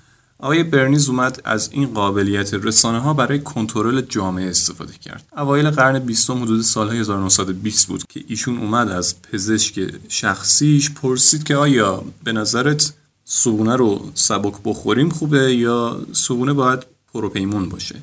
آقای 0.43 0.63
برنیز 0.63 1.09
اومد 1.09 1.41
از 1.45 1.69
این 1.73 1.95
قابلیت 1.95 2.55
رسانه 2.55 2.99
ها 2.99 3.15
برای 3.15 3.39
کنترل 3.39 4.01
جامعه 4.01 4.51
استفاده 4.51 4.93
کرد. 4.93 5.25
اوایل 5.37 5.71
قرن 5.71 5.99
بیستم 5.99 6.43
حدود 6.43 6.63
سال 6.63 6.91
1920 6.91 7.87
بود 7.87 8.03
که 8.09 8.25
ایشون 8.29 8.59
اومد 8.59 8.89
از 8.89 9.23
پزشک 9.23 9.95
شخصیش 10.09 10.91
پرسید 10.91 11.45
که 11.45 11.57
آیا 11.57 12.05
به 12.25 12.33
نظرت 12.33 12.93
صبونه 13.25 13.77
رو 13.77 14.11
سبک 14.15 14.55
بخوریم 14.65 15.09
خوبه 15.09 15.55
یا 15.55 16.07
صبونه 16.13 16.53
باید 16.53 16.87
پروپیمون 17.15 17.69
باشه؟ 17.69 17.97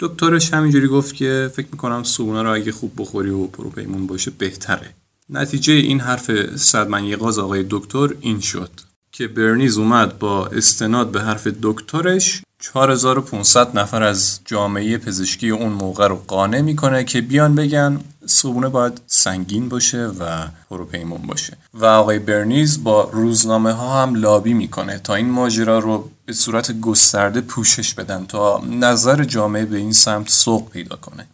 دکترش 0.00 0.54
همینجوری 0.54 0.88
گفت 0.88 1.14
که 1.14 1.50
فکر 1.54 1.68
می‌کنم 1.72 2.02
صبونه 2.02 2.42
رو 2.42 2.54
اگه 2.54 2.72
خوب 2.72 2.92
بخوری 2.96 3.30
و 3.30 3.46
پروپیمون 3.46 4.06
باشه 4.06 4.30
بهتره. 4.30 4.94
نتیجه 5.30 5.72
این 5.72 6.00
حرف 6.00 6.56
صدمن 6.56 7.04
یقاز 7.04 7.38
آقای 7.38 7.66
دکتر 7.70 8.14
این 8.20 8.40
شد. 8.40 8.70
که 9.16 9.28
برنیز 9.28 9.78
اومد 9.78 10.18
با 10.18 10.46
استناد 10.46 11.10
به 11.10 11.22
حرف 11.22 11.48
دکترش 11.62 12.42
4500 12.58 13.78
نفر 13.78 14.02
از 14.02 14.40
جامعه 14.44 14.98
پزشکی 14.98 15.50
اون 15.50 15.72
موقع 15.72 16.08
رو 16.08 16.16
قانع 16.26 16.60
می‌کنه 16.60 17.04
که 17.04 17.20
بیان 17.20 17.54
بگن 17.54 18.00
صبونه 18.26 18.68
باید 18.68 19.00
سنگین 19.06 19.68
باشه 19.68 20.06
و 20.06 20.46
پروپیمون 20.70 21.22
باشه. 21.22 21.56
و 21.74 21.84
آقای 21.84 22.18
برنیز 22.18 22.84
با 22.84 23.10
روزنامه 23.12 23.72
ها 23.72 24.02
هم 24.02 24.14
لابی 24.14 24.54
می‌کنه 24.54 24.98
تا 24.98 25.14
این 25.14 25.30
ماجرا 25.30 25.78
رو 25.78 26.10
به 26.26 26.32
صورت 26.32 26.80
گسترده 26.80 27.40
پوشش 27.40 27.94
بدن 27.94 28.26
تا 28.26 28.62
نظر 28.70 29.24
جامعه 29.24 29.64
به 29.64 29.76
این 29.76 29.92
سمت 29.92 30.28
سوق 30.28 30.70
پیدا 30.70 30.96
کنه. 30.96 31.26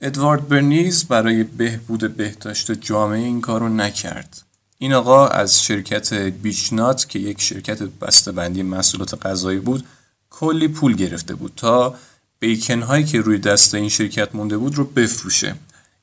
ادوارد 0.00 0.48
برنیز 0.48 1.04
برای 1.04 1.44
بهبود 1.44 2.16
بهداشت 2.16 2.72
جامعه 2.72 3.18
این 3.18 3.40
کار 3.40 3.60
رو 3.60 3.68
نکرد. 3.68 4.45
این 4.78 4.92
آقا 4.92 5.28
از 5.28 5.62
شرکت 5.62 6.12
بیچنات 6.14 7.08
که 7.08 7.18
یک 7.18 7.40
شرکت 7.40 7.82
بسته‌بندی 7.82 8.62
محصولات 8.62 9.26
غذایی 9.26 9.58
بود 9.58 9.84
کلی 10.30 10.68
پول 10.68 10.96
گرفته 10.96 11.34
بود 11.34 11.52
تا 11.56 11.94
بیکن 12.38 12.82
هایی 12.82 13.04
که 13.04 13.20
روی 13.20 13.38
دست 13.38 13.74
این 13.74 13.88
شرکت 13.88 14.34
مونده 14.34 14.56
بود 14.56 14.74
رو 14.74 14.84
بفروشه. 14.84 15.54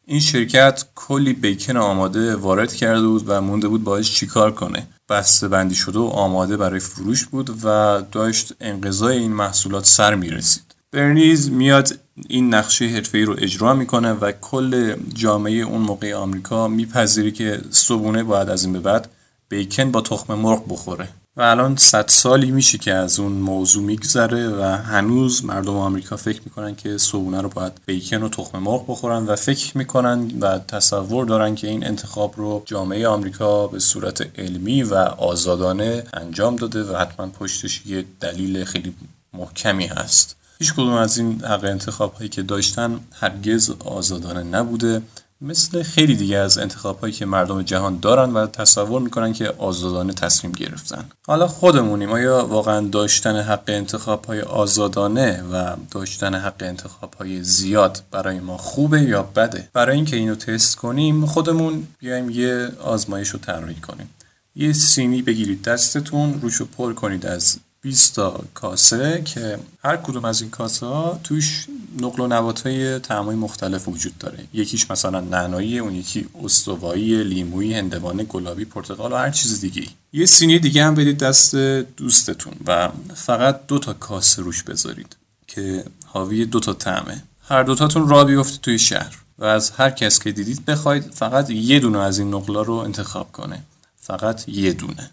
این 0.06 0.20
شرکت 0.20 0.86
کلی 0.96 1.34
بیکن 1.34 1.78
آماده 1.78 2.36
وارد 2.36 2.74
کرده 2.74 3.08
بود 3.08 3.24
و 3.28 3.42
مونده 3.42 3.68
بود 3.68 3.84
باش 3.84 4.16
چیکار 4.16 4.52
کنه. 4.52 4.88
بسته 5.10 5.48
بندی 5.48 5.76
شده 5.76 6.00
و 6.00 6.04
آماده 6.04 6.58
برای 6.58 6.80
فروش 6.80 7.26
بود 7.26 7.50
و 7.64 8.02
داشت 8.12 8.54
انقضای 8.62 9.18
این 9.18 9.34
محصولات 9.34 9.86
سر 9.86 10.16
می‌رسید. 10.16 10.64
برنیز 10.92 11.50
میاد 11.50 12.00
این 12.30 12.54
نقشه 12.54 12.86
حرفه‌ای 12.86 13.26
رو 13.26 13.36
اجرا 13.38 13.74
می‌کنه 13.74 14.14
و 14.14 14.32
کل 14.32 14.96
جامعه 15.14 15.54
اون 15.54 15.82
موقع 15.82 16.14
آمریکا 16.14 16.68
میپذیری 16.68 17.32
که 17.32 17.62
صبونه 17.70 18.24
باید 18.24 18.50
از 18.50 18.64
این 18.64 18.74
به 18.74 18.80
بعد 18.80 19.10
بیکن 19.50 19.92
با 19.92 20.02
تخم 20.02 20.34
مرغ 20.34 20.64
بخوره. 20.70 21.10
و 21.38 21.42
الان 21.42 21.76
صد 21.76 22.08
سالی 22.08 22.52
میشه 22.52 22.78
که 22.78 22.94
از 22.94 23.20
اون 23.20 23.32
موضوع 23.32 23.84
میگذره 23.84 24.50
و 24.50 24.62
هنوز 24.62 25.46
مردم 25.46 25.78
آمریکا 25.78 26.18
فکر 26.18 26.42
می‌کنن 26.46 26.76
که 26.76 26.98
صبونه 26.98 27.42
رو 27.42 27.50
باید 27.50 27.74
بیکن 27.86 28.24
و 28.24 28.30
تخم 28.30 28.60
مرغ 28.60 28.86
بخورن 28.88 29.26
و 29.26 29.36
فکر 29.36 29.78
می‌کنن 29.78 30.32
و 30.40 30.60
تصور 30.60 31.26
دارن 31.26 31.56
که 31.56 31.68
این 31.68 31.86
انتخاب 31.86 32.34
رو 32.38 32.64
جامعه 32.66 33.08
آمریکا 33.08 33.68
به 33.68 33.80
صورت 33.80 34.40
علمی 34.40 34.84
و 34.84 34.96
آزادانه 34.96 36.04
انجام 36.14 36.56
داده 36.56 36.84
و 36.84 36.98
حتما 36.98 37.28
پشتش 37.28 37.86
یه 37.86 38.06
دلیل 38.20 38.64
خیلی 38.64 38.94
محکمی 39.34 39.86
هست. 39.86 40.36
هیچ 40.60 40.74
کدوم 40.74 40.94
از 40.94 41.18
این 41.18 41.42
حق 41.44 41.64
انتخاب 41.64 42.14
هایی 42.14 42.30
که 42.30 42.42
داشتن 42.42 43.00
هرگز 43.14 43.72
آزادانه 43.80 44.44
نبوده. 44.44 45.02
مثل 45.42 45.84
خیلی 45.84 46.16
دیگه 46.16 46.38
از 46.38 46.58
انتخاب 46.58 47.00
هایی 47.00 47.14
که 47.14 47.26
مردم 47.26 47.62
جهان 47.62 48.00
دارن 48.00 48.34
و 48.34 48.48
تصور 48.48 49.02
می‌کنن 49.02 49.34
که 49.34 49.54
آزادانه 49.58 50.14
تصمیم 50.14 50.54
گرفتن. 50.54 51.06
حالا 51.28 51.48
خودمونیم 51.48 52.12
آیا 52.12 52.46
واقعا 52.46 52.88
داشتن 52.88 53.36
حق 53.36 53.64
انتخاب 53.68 54.26
های 54.26 54.42
آزادانه 54.42 55.44
و 55.52 55.76
داشتن 55.92 56.36
حق 56.36 56.56
انتخاب 56.60 57.14
های 57.14 57.44
زیاد 57.44 58.04
برای 58.12 58.40
ما 58.40 58.58
خوبه 58.58 59.02
یا 59.02 59.24
بده؟ 59.24 59.70
برای 59.74 59.96
اینکه 59.96 60.16
اینو 60.16 60.36
تست 60.36 60.76
کنیم 60.76 61.26
خودمون 61.26 61.88
بیایم 62.00 62.30
یه 62.30 62.70
آزمایش 62.84 63.30
رو 63.30 63.40
طراحی 63.40 63.76
کنیم. 63.76 64.10
یه 64.56 64.74
سینی 64.74 65.22
بگیرید 65.22 65.62
دستتون 65.62 66.40
روشو 66.42 66.66
پر 66.66 66.94
کنید 66.94 67.26
از 67.26 67.58
20 67.84 68.16
تا 68.16 68.40
کاسه 68.54 69.22
که 69.26 69.60
هر 69.84 69.98
کدوم 69.98 70.26
از 70.26 70.42
این 70.42 70.50
کاسه 70.50 70.86
ها 70.86 71.20
توش 71.24 71.68
نقل 72.02 72.22
و 72.24 72.28
نبات 72.28 72.68
های 72.68 73.00
های 73.10 73.36
مختلف 73.36 73.88
وجود 73.88 74.18
داره. 74.18 74.40
یکیش 74.54 74.92
مثلا 74.92 75.20
نعنایی 75.20 75.80
اون 75.80 75.96
یکی 75.96 76.28
استوایی 76.44 77.24
لیمویی 77.24 77.74
هندوانه 77.74 78.24
گلابی 78.24 78.66
پرتقال 78.66 79.12
و 79.12 79.16
هر 79.16 79.30
چیز 79.30 79.62
دیگه 79.62 79.88
یه 80.14 80.26
سینی 80.26 80.60
دیگه 80.60 80.84
هم 80.84 80.96
بدید 80.96 81.18
دست 81.18 81.56
دوستتون 81.98 82.54
و 82.68 82.90
فقط 83.16 83.68
دو 83.68 83.80
تا 83.80 83.94
کاسه 83.94 84.42
روش 84.42 84.64
بذارید 84.64 85.16
که 85.48 85.86
حاوی 86.06 86.46
دو 86.46 86.60
تا 86.60 86.74
طعمه. 86.74 87.24
هر 87.48 87.64
دوتاتون 87.64 88.10
را 88.10 88.24
بیفته 88.24 88.58
توی 88.58 88.80
شهر 88.80 89.16
و 89.40 89.46
از 89.46 89.70
هر 89.70 89.90
کس 89.90 90.20
که 90.20 90.32
دیدید 90.32 90.66
بخواید 90.66 91.04
فقط 91.04 91.50
یه 91.50 91.80
دونه 91.80 92.00
از 92.00 92.20
این 92.20 92.34
نقلا 92.34 92.62
رو 92.62 92.74
انتخاب 92.74 93.32
کنه. 93.32 93.64
فقط 94.02 94.50
یه 94.50 94.74
دونه. 94.74 95.12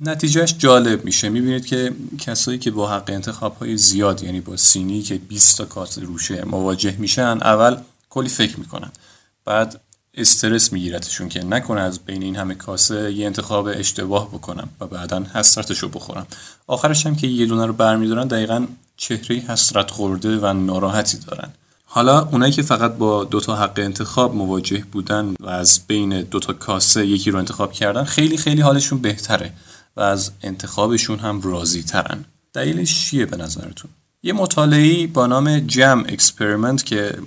نتیجهش 0.00 0.54
جالب 0.58 1.04
میشه. 1.04 1.28
می‌بینید 1.28 1.66
که 1.66 1.92
کسایی 2.18 2.58
که 2.58 2.70
با 2.70 2.90
حق 2.90 3.10
انتخاب 3.10 3.56
های 3.56 3.76
زیاد 3.76 4.22
یعنی 4.22 4.40
با 4.40 4.56
سینی 4.56 5.02
که 5.02 5.14
20 5.14 5.58
تا 5.58 5.64
کاسه 5.64 6.00
روشه 6.00 6.44
مواجه 6.44 6.96
میشن 6.98 7.38
اول 7.42 7.76
کلی 8.10 8.28
فکر 8.28 8.60
می‌کنن. 8.60 8.90
بعد 9.44 9.80
استرس 10.14 10.72
میگیرتشون 10.72 11.28
که 11.28 11.44
نکنه 11.44 11.80
از 11.80 11.98
بین 11.98 12.22
این 12.22 12.36
همه 12.36 12.54
کاسه 12.54 13.12
یه 13.12 13.26
انتخاب 13.26 13.66
اشتباه 13.66 14.28
بکنم 14.28 14.68
و 14.80 14.86
بعدا 14.86 15.22
حسرتش 15.34 15.84
بخورم. 15.84 16.26
آخرش 16.66 17.06
هم 17.06 17.16
که 17.16 17.26
یه 17.26 17.46
دونه 17.46 17.66
رو 17.66 17.72
برمیدارن 17.72 18.26
دقیقا 18.26 18.66
چهره 18.96 19.36
حسرت 19.36 19.90
خورده 19.90 20.38
و 20.38 20.52
ناراحتی 20.52 21.18
دارن. 21.18 21.50
حالا 21.84 22.28
اونایی 22.32 22.52
که 22.52 22.62
فقط 22.62 22.94
با 22.94 23.24
دوتا 23.24 23.56
حق 23.56 23.72
انتخاب 23.76 24.34
مواجه 24.34 24.84
بودن 24.92 25.34
و 25.40 25.48
از 25.48 25.80
بین 25.86 26.22
دوتا 26.22 26.52
کاسه 26.52 27.06
یکی 27.06 27.30
رو 27.30 27.38
انتخاب 27.38 27.72
کردن 27.72 28.04
خیلی 28.04 28.36
خیلی 28.36 28.60
حالشون 28.60 28.98
بهتره. 28.98 29.52
و 29.98 30.00
از 30.00 30.30
انتخابشون 30.42 31.18
هم 31.18 31.40
راضی 31.40 31.82
ترن 31.82 32.24
دلیلش 32.52 33.06
چیه 33.06 33.26
به 33.26 33.36
نظرتون؟ 33.36 33.90
یه 34.22 34.32
مطالعه 34.32 35.06
با 35.06 35.26
نام 35.26 35.58
jam 35.58 36.04
experiment 36.08 36.84
که 36.84 37.18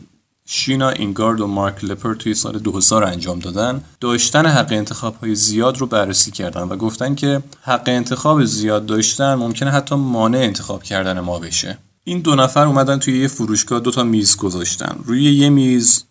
شینا 0.46 0.90
آینگار 0.90 1.42
و 1.42 1.48
مارک 1.48 1.84
لپر 1.84 2.14
توی 2.14 2.34
سال 2.34 2.60
2000 2.60 3.04
انجام 3.04 3.40
دادن 3.40 3.84
داشتن 4.00 4.46
حق 4.46 4.72
انتخاب 4.72 5.16
های 5.16 5.36
زیاد 5.36 5.78
رو 5.78 5.86
بررسی 5.88 6.32
کردن 6.32 6.62
و 6.62 6.76
گفتن 6.76 7.16
که 7.16 7.44
حق 7.62 7.84
انتخاب 7.86 8.46
زیاد 8.46 8.86
داشتن 8.86 9.34
ممکنه 9.34 9.72
حتی 9.72 9.96
مانع 9.96 10.38
انتخاب 10.38 10.84
کردن 10.84 11.20
ما 11.20 11.40
بشه. 11.40 11.78
این 12.04 12.20
دو 12.20 12.36
نفر 12.36 12.66
اومدن 12.66 13.00
توی 13.00 13.22
یه 13.22 13.28
فروشگاه 13.28 13.80
دو 13.80 13.92
تا 13.92 14.04
میز 14.04 14.38
گذاشتن. 14.38 15.00
روی 15.04 15.24
یه 15.24 15.50
میز 15.50 16.04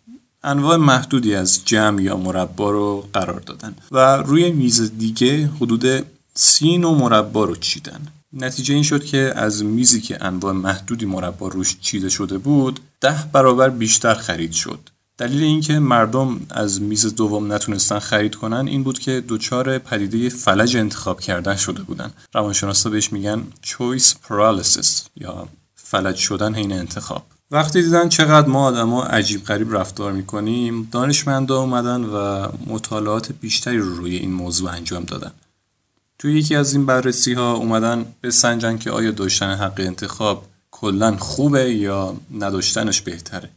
انواع 0.43 0.77
محدودی 0.77 1.35
از 1.35 1.65
jam 1.65 1.99
یا 1.99 2.17
مربا 2.17 2.71
رو 2.71 3.07
قرار 3.13 3.39
دادن. 3.39 3.75
و 3.91 4.17
روی 4.17 4.51
میز 4.51 4.97
دیگه 4.97 5.49
حدود 5.61 6.05
سی 6.43 6.77
نوع 6.77 6.97
مربا 6.97 7.45
رو 7.45 7.55
چیدن. 7.55 8.01
نتیجه 8.33 8.73
این 8.73 8.83
شد 8.83 9.03
که 9.03 9.33
از 9.35 9.63
میزی 9.63 10.01
که 10.01 10.25
انواع 10.25 10.53
محدودی 10.53 11.05
مربا 11.05 11.47
روش 11.47 11.77
چیده 11.81 12.09
شده 12.09 12.37
بود 12.37 12.79
ده 13.01 13.15
برابر 13.33 13.69
بیشتر 13.69 14.13
خرید 14.13 14.51
شد. 14.51 14.79
دلیل 15.17 15.43
اینکه 15.43 15.79
مردم 15.79 16.39
از 16.49 16.81
میز 16.81 17.15
دوم 17.15 17.53
نتونستن 17.53 17.99
خرید 17.99 18.35
کنن 18.35 18.67
این 18.67 18.83
بود 18.83 18.99
که 18.99 19.23
دچار 19.27 19.77
پدیده 19.77 20.29
فلج 20.29 20.77
انتخاب 20.77 21.19
کردن 21.19 21.55
شده 21.55 21.83
بودن. 21.83 22.11
روانشناسا 22.33 22.89
بهش 22.89 23.13
میگن 23.13 23.43
choice 23.65 24.13
paralysis 24.29 24.89
یا 25.15 25.47
فلج 25.75 26.15
شدن 26.15 26.55
حین 26.55 26.71
انتخاب. 26.71 27.25
وقتی 27.51 27.81
دیدن 27.81 28.09
چقدر 28.09 28.47
ما 28.47 28.65
آدما 28.65 29.03
عجیب 29.03 29.43
غریب 29.43 29.75
رفتار 29.75 30.11
می‌کنیم 30.11 30.87
دانشمندا 30.91 31.59
اومدن 31.59 32.03
و 32.03 32.47
مطالعات 32.67 33.31
بیشتری 33.31 33.77
رو 33.77 33.95
روی 33.95 34.15
این 34.15 34.33
موضوع 34.33 34.71
انجام 34.71 35.03
دادن. 35.03 35.31
توی 36.21 36.39
یکی 36.39 36.55
از 36.55 36.73
این 36.73 36.85
بررسی 36.85 37.33
ها 37.33 37.53
اومدن 37.53 38.05
بسنجن 38.23 38.77
که 38.77 38.91
آیا 38.91 39.11
داشتن 39.11 39.55
حق 39.55 39.73
انتخاب 39.77 40.45
کلا 40.71 41.17
خوبه 41.17 41.73
یا 41.73 42.17
نداشتنش 42.39 43.01
بهتره. 43.01 43.49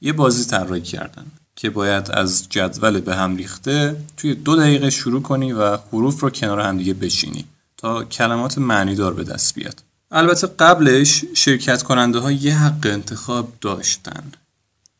یه 0.00 0.12
بازی 0.12 0.44
طراحی 0.44 0.80
کردن 0.80 1.26
که 1.56 1.70
باید 1.70 2.10
از 2.10 2.48
جدول 2.48 3.00
به 3.00 3.14
هم 3.14 3.36
ریخته 3.36 3.96
توی 4.16 4.34
دو 4.34 4.56
دقیقه 4.56 4.90
شروع 4.90 5.22
کنی 5.22 5.52
و 5.52 5.76
حروف 5.76 6.20
رو 6.20 6.30
کنار 6.30 6.60
همدیگه 6.60 6.94
بشینی 6.94 7.44
تا 7.76 8.04
کلمات 8.04 8.58
معنیدار 8.58 9.14
به 9.14 9.24
دست 9.24 9.54
بیاد. 9.54 9.82
البته 10.10 10.46
قبلش 10.46 11.24
شرکت 11.34 11.82
کننده 11.82 12.18
ها 12.18 12.32
یه 12.32 12.58
حق 12.58 12.86
انتخاب 12.86 13.52
داشتن. 13.60 14.32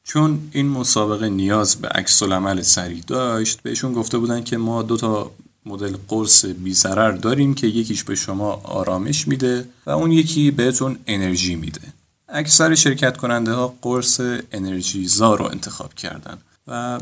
چون 0.04 0.48
این 0.52 0.68
مسابقه 0.68 1.28
نیاز 1.28 1.76
به 1.76 1.88
عکس 1.88 2.22
العمل 2.22 2.62
سریع 2.62 3.02
داشت 3.06 3.60
بهشون 3.60 3.92
گفته 3.92 4.18
بودن 4.18 4.44
که 4.44 4.56
ما 4.56 4.82
دو 4.82 4.96
تا 4.96 5.30
مدل 5.66 5.96
قرص 6.08 6.44
بی 6.44 6.74
داریم 7.22 7.54
که 7.54 7.66
یکیش 7.66 8.04
به 8.04 8.14
شما 8.14 8.52
آرامش 8.64 9.28
میده 9.28 9.68
و 9.86 9.90
اون 9.90 10.12
یکی 10.12 10.50
بهتون 10.50 10.98
انرژی 11.06 11.54
میده. 11.54 11.80
اکثر 12.28 12.74
شرکت 12.74 13.16
کننده 13.16 13.52
ها 13.52 13.74
قرص 13.82 14.20
انرژی 14.52 15.08
زا 15.08 15.34
رو 15.34 15.44
انتخاب 15.44 15.94
کردن 15.94 16.38
و 16.68 17.00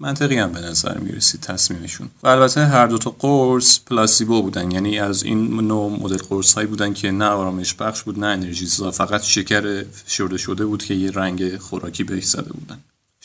منطقی 0.00 0.36
هم 0.36 0.52
به 0.52 0.60
نظر 0.60 0.98
می‌رسید 0.98 1.40
تصمیمشون. 1.40 2.08
و 2.22 2.28
البته 2.28 2.66
هر 2.66 2.86
دو 2.86 2.98
تا 2.98 3.16
قرص 3.18 3.80
پلاسیبو 3.86 4.42
بودن 4.42 4.70
یعنی 4.70 4.98
از 4.98 5.22
این 5.22 5.60
نوع 5.60 5.90
مدل 6.02 6.16
قرص 6.16 6.54
هایی 6.54 6.66
بودن 6.66 6.92
که 6.92 7.10
نه 7.10 7.24
آرامش 7.24 7.74
بخش 7.74 8.02
بود 8.02 8.18
نه 8.18 8.26
انرژی 8.26 8.66
زا 8.66 8.90
فقط 8.90 9.22
شکر 9.22 9.84
شورده 10.06 10.36
شده 10.36 10.66
بود 10.66 10.84
که 10.84 10.94
یه 10.94 11.10
رنگ 11.10 11.56
خوراکی 11.56 12.04
بهش 12.04 12.24
زده 12.24 12.52
بودن. 12.52 12.78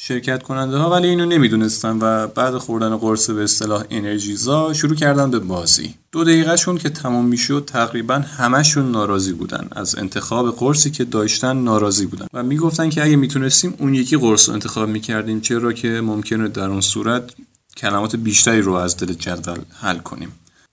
شرکت 0.03 0.43
کننده 0.43 0.77
ها 0.77 0.89
ولی 0.89 1.07
اینو 1.07 1.25
نمی‌دونستن 1.25 1.97
و 2.01 2.27
بعد 2.27 2.57
خوردن 2.57 2.97
قرص 2.97 3.29
به 3.29 3.43
اصطلاح 3.43 3.83
انرژیزا 3.89 4.73
شروع 4.73 4.95
کردن 4.95 5.31
به 5.31 5.39
بازی. 5.39 5.95
دو 6.11 6.23
دقیقه 6.23 6.55
شون 6.55 6.77
که 6.77 6.89
تمام 6.89 7.25
می‌شد 7.25 7.63
تقریبا 7.67 8.15
همشون 8.15 8.91
ناراضی 8.91 9.33
بودن. 9.33 9.67
از 9.71 9.97
انتخاب 9.97 10.55
قرصی 10.55 10.91
که 10.91 11.03
داشتن 11.03 11.57
ناراضی 11.57 12.05
بودن. 12.05 12.25
و 12.33 12.43
می‌گفتن 12.43 12.89
که 12.89 13.03
اگه 13.03 13.15
می‌تونستیم 13.15 13.73
اون 13.77 13.93
یکی 13.93 14.17
قرص 14.17 14.49
رو 14.49 14.53
انتخاب 14.53 14.89
می‌کردیم 14.89 15.41
چرا 15.41 15.73
که 15.73 15.87
ممکنه 15.87 16.47
در 16.47 16.69
اون 16.69 16.81
صورت 16.81 17.31
کلمات 17.77 18.15
بیشتری 18.15 18.61
رو 18.61 18.73
از 18.73 18.97
دل 18.97 19.13
جدول 19.13 19.59
حل 19.79 19.97
کنیم. 19.97 20.31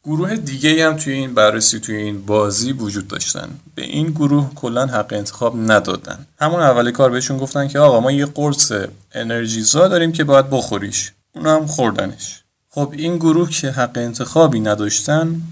گروه 0.09 0.37
دیگه 0.37 0.87
هم 0.87 0.97
توی 0.97 1.13
این 1.13 1.35
بررسی 1.35 1.81
توی 1.81 1.97
این 1.97 2.27
بازی 2.27 2.73
وجود 2.73 3.09
داشتن. 3.09 3.49
به 3.75 3.83
این 3.83 4.07
گروه 4.11 4.55
کلا 4.55 4.87
حق 4.87 5.13
انتخاب 5.13 5.71
ندادن. 5.71 6.27
همون 6.41 6.61
اول 6.61 6.91
کار 6.91 7.11
بهشون 7.11 7.39
گفتن 7.39 7.69
که 7.69 7.79
آقا 7.79 8.01
ما 8.01 8.13
یه 8.13 8.27
قرص 8.27 8.73
انرژیزا 9.13 9.89
داریم 9.89 10.13
که 10.13 10.25
باید 10.25 10.51
بخوریش. 10.51 11.13
اون 11.35 11.47
هم 11.47 11.67
خوردنش. 11.67 12.43
خب 12.69 12.93
این 12.97 13.17
گروه 13.17 13.51
که 13.51 13.71
حق 13.71 13.99
انتخابی 13.99 14.61
نداشتن 14.61 15.43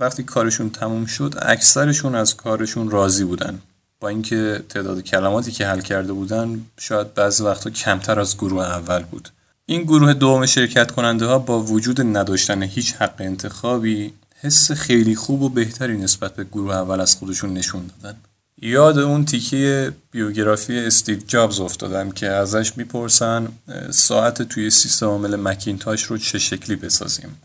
وقتی 0.00 0.22
کارشون 0.22 0.70
تموم 0.70 1.06
شد 1.06 1.34
اکثرشون 1.42 2.14
از 2.14 2.36
کارشون 2.36 2.90
راضی 2.90 3.24
بودن. 3.24 3.58
با 4.00 4.08
اینکه 4.08 4.62
تعداد 4.68 5.00
کلماتی 5.00 5.52
که 5.52 5.66
حل 5.66 5.80
کرده 5.80 6.12
بودن 6.12 6.60
شاید 6.80 7.14
بعضی 7.14 7.42
وقتا 7.42 7.70
کمتر 7.70 8.20
از 8.20 8.36
گروه 8.36 8.64
اول 8.64 9.02
بود. 9.02 9.28
این 9.66 9.82
گروه 9.82 10.14
دوم 10.14 10.46
شرکت 10.46 10.90
کننده 10.90 11.26
ها 11.26 11.38
با 11.38 11.62
وجود 11.62 12.00
نداشتن 12.00 12.62
هیچ 12.62 12.94
حق 12.94 13.14
انتخابی 13.18 14.12
حس 14.40 14.72
خیلی 14.72 15.14
خوب 15.14 15.42
و 15.42 15.48
بهتری 15.48 15.96
نسبت 15.96 16.36
به 16.36 16.44
گروه 16.44 16.74
اول 16.74 17.00
از 17.00 17.16
خودشون 17.16 17.52
نشون 17.52 17.90
دادن. 18.02 18.18
یاد 18.62 18.98
اون 18.98 19.24
تیکه 19.24 19.92
بیوگرافی 20.10 20.78
استیو 20.78 21.18
جابز 21.26 21.60
افتادم 21.60 22.10
که 22.10 22.26
ازش 22.26 22.76
می‌پرسن 22.76 23.48
ساعت 23.90 24.42
توی 24.42 24.70
سیستم 24.70 25.06
عامل 25.06 25.36
مکینتاش 25.36 26.02
رو 26.02 26.18
چه 26.18 26.38
شکلی 26.38 26.76
بسازیم؟ 26.76 27.38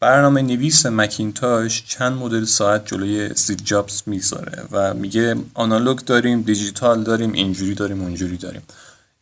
برنامه 0.00 0.42
نویس 0.42 0.86
مکینتاش 0.86 1.84
چند 1.88 2.12
مدل 2.12 2.44
ساعت 2.44 2.86
جلوی 2.86 3.20
استیو 3.22 3.56
جابز 3.64 4.02
می‌ذاره 4.06 4.64
و 4.72 4.94
میگه 4.94 5.36
آنالوگ 5.54 5.98
داریم 5.98 6.42
دیجیتال 6.42 7.02
داریم 7.02 7.32
اینجوری 7.32 7.74
داریم 7.74 8.00
اونجوری 8.00 8.36
داریم. 8.36 8.62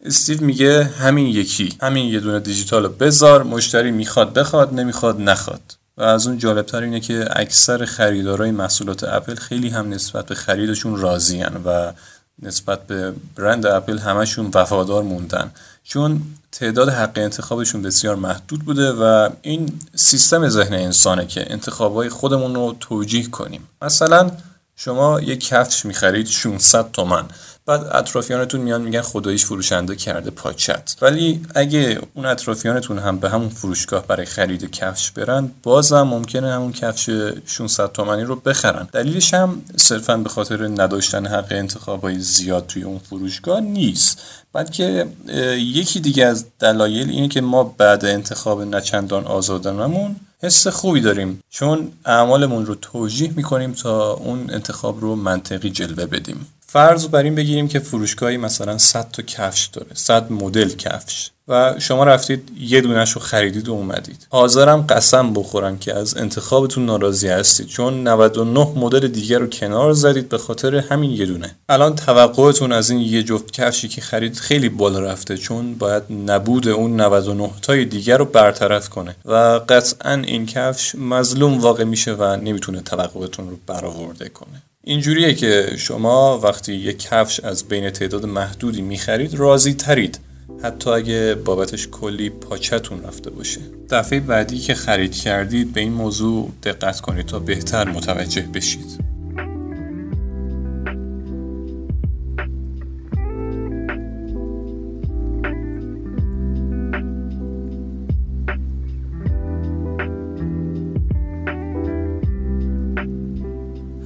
استیو 0.05 0.45
میگه 0.45 0.85
همین 0.85 1.27
یکی 1.27 1.77
همین 1.83 2.07
یه 2.07 2.21
دونه 2.21 2.41
دیجیتال 2.41 2.83
رو 2.83 2.89
بذار 2.89 3.43
مشتری 3.43 3.91
می‌خواد 3.91 4.33
بخواد 4.33 4.75
نمی‌خواد 4.75 5.21
نخواد. 5.21 5.61
و 5.97 6.03
از 6.03 6.27
اون 6.27 6.39
جالبتر 6.39 6.83
اینه 6.83 7.01
که 7.01 7.29
اکثر 7.33 7.85
خریدارای 7.85 8.51
محصولات 8.51 9.05
اپل 9.05 9.35
خیلی 9.35 9.69
هم 9.69 9.89
نسبت 9.89 10.27
به 10.27 10.35
خریدشون 10.35 10.97
راضیان 10.97 11.63
و 11.65 11.93
نسبت 12.43 12.87
به 12.87 13.13
برند 13.37 13.67
اپل 13.67 13.99
همشون 13.99 14.51
وفادار 14.55 15.03
موندن. 15.03 15.51
چون 15.85 16.23
تعداد 16.53 16.89
حق 16.89 17.13
انتخابشون 17.19 17.83
بسیار 17.83 18.17
محدود 18.17 18.65
بوده 18.65 18.93
و 18.93 19.29
این 19.43 19.81
سیستم 19.95 20.49
ذهن 20.49 20.75
انسانه 20.75 21.27
که 21.27 21.53
انتخابای 21.53 22.09
خودمون 22.09 22.55
رو 22.55 22.77
توجیه 22.81 23.27
کنیم. 23.27 23.69
مثلا 23.83 24.31
شما 24.77 25.21
یک 25.21 25.47
کفش 25.47 25.85
می‌خرید 25.85 26.27
600 26.27 26.91
تومن 26.91 27.25
بعد 27.69 27.87
اطرافیانتون 27.93 28.61
میان 28.61 28.83
میگن 28.83 29.01
خداییش 29.01 29.45
فروشنده 29.45 29.97
کرده 29.97 30.31
پاچت. 30.31 30.97
ولی 31.03 31.41
اگه 31.55 32.01
اون 32.15 32.27
اطرافیانتون 32.27 32.99
هم 32.99 33.19
به 33.19 33.31
همون 33.31 33.49
فروشگاه 33.49 34.07
برای 34.07 34.27
خرید 34.27 34.71
کفش 34.71 35.11
برن 35.11 35.51
بازم 35.63 36.03
ممکنه 36.03 36.53
همون 36.53 36.73
کفش 36.73 37.11
600 37.47 37.93
تومانی 37.93 38.23
رو 38.23 38.37
بخرن. 38.37 38.89
دلیلش 38.93 39.35
هم 39.35 39.63
صرفا 39.77 40.17
به 40.17 40.29
خاطر 40.29 40.69
نداشتن 40.69 41.27
حق 41.27 41.47
انتخاب 41.51 42.03
های 42.03 42.19
زیاد 42.19 42.67
توی 42.67 42.83
اون 42.83 42.99
فروشگاه 42.99 43.61
نیست. 43.61 44.23
بلکه 44.53 45.07
یکی 45.57 46.01
دیگه 46.01 46.27
از 46.27 46.45
دلایل 46.61 47.11
اینه 47.11 47.29
که 47.29 47.41
ما 47.41 47.65
بعد 47.65 48.05
انتخاب 48.05 48.63
نچندان 48.63 49.25
آزادانمون 49.25 50.17
حس 50.43 50.67
خوبی 50.67 51.01
داریم. 51.01 51.41
چون 51.51 51.93
اعمالمون 52.05 52.67
رو 52.67 52.75
توجیه 52.75 53.33
می‌کنیم 53.37 53.73
تا 53.73 54.13
اون 54.13 54.51
انتخاب 54.51 55.01
رو 55.01 55.17
منطقی 55.17 55.71
جلوه 55.71 56.07
بدیم. 56.07 56.47
فرض 56.71 57.09
بر 57.09 57.23
این 57.23 57.35
بگیریم 57.35 57.69
که 57.69 57.79
فروشگاهی 57.79 58.37
مثلا 58.37 58.79
100 58.79 59.11
تا 59.11 59.23
کفش 59.23 59.67
داره 59.67 59.95
100 59.95 60.33
مدل 60.33 60.69
کفش. 60.69 61.31
و 61.49 61.75
شما 61.79 62.05
رفتید 62.05 62.51
یه 62.61 62.81
دونش 62.81 63.13
رو 63.13 63.21
خریدید 63.21 63.69
و 63.69 63.73
اومدید. 63.73 64.27
حاضرم 64.31 64.85
قسم 64.89 65.33
بخورم 65.33 65.79
که 65.79 65.95
از 65.95 66.17
انتخابتون 66.17 66.87
ناراضی 66.87 67.29
هستید 67.29 67.67
چون 67.67 68.09
99 68.09 68.73
مدل 68.77 69.09
دیگر 69.09 69.39
رو 69.39 69.47
کنار 69.47 69.93
زدید 69.93 70.29
به 70.29 70.39
خاطر 70.39 70.77
همین 70.77 71.11
یه 71.11 71.27
دونه. 71.27 71.57
الان 71.69 71.95
توقعتون 71.95 72.73
از 72.73 72.91
این 72.91 73.01
یه 73.01 73.23
جفت 73.23 73.51
کفشی 73.51 73.89
که 73.89 74.01
خرید 74.01 74.37
خیلی 74.37 74.69
بالا 74.69 75.01
رفته 75.01 75.37
چون 75.37 75.75
باید 75.75 76.03
نبود 76.27 76.69
اون 76.69 77.01
99 77.01 77.51
تای 77.63 77.85
دیگر 77.85 78.17
رو 78.17 78.25
برطرف 78.25 78.89
کنه. 78.89 79.17
و 79.25 79.35
قطعا 79.69 80.13
این 80.15 80.47
کفش 80.47 80.95
مظلوم 80.95 81.59
واقع 81.61 81.85
میشه 81.85 82.13
و 82.13 82.37
نمی‌تونه 82.37 82.81
توقعتون 82.81 83.51
رو 83.51 83.57
برآورده 83.67 84.29
کنه. 84.29 84.63
اینجوریه 84.85 85.35
که 85.35 85.73
شما 85.77 86.39
وقتی 86.39 86.75
یک 86.75 86.99
کفش 86.99 87.41
از 87.41 87.65
بین 87.65 87.91
تعداد 87.91 88.27
محدودی 88.27 88.83
می‌خرید 88.83 89.35
راضی 89.35 89.75
ترید. 89.75 90.19
حتی 90.63 90.91
اگه 90.91 91.35
بابتش 91.35 91.89
کلی 91.89 92.31
پاچتون 92.31 93.03
رفته 93.03 93.31
باشه. 93.31 93.61
دفعه 93.91 94.21
بعدی 94.21 94.59
که 94.59 94.75
خرید 94.75 95.15
کردید 95.15 95.73
به 95.73 95.81
این 95.81 95.93
موضوع 95.93 96.51
دقت 96.63 97.01
کنید 97.01 97.27
تا 97.27 97.39
بهتر 97.39 97.89
متوجه 97.89 98.43
بشید. 98.55 99.09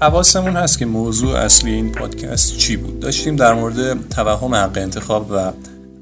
حواسمون 0.00 0.56
هست 0.56 0.78
که 0.78 0.86
موضوع 0.86 1.36
اصلی 1.36 1.72
این 1.72 1.92
پادکست 1.92 2.56
چی 2.56 2.76
بود؟ 2.76 3.00
داشتیم 3.00 3.36
در 3.36 3.54
مورد 3.54 4.08
توهم 4.08 4.54
حق 4.54 4.78
انتخاب 4.78 5.26
و 5.30 5.52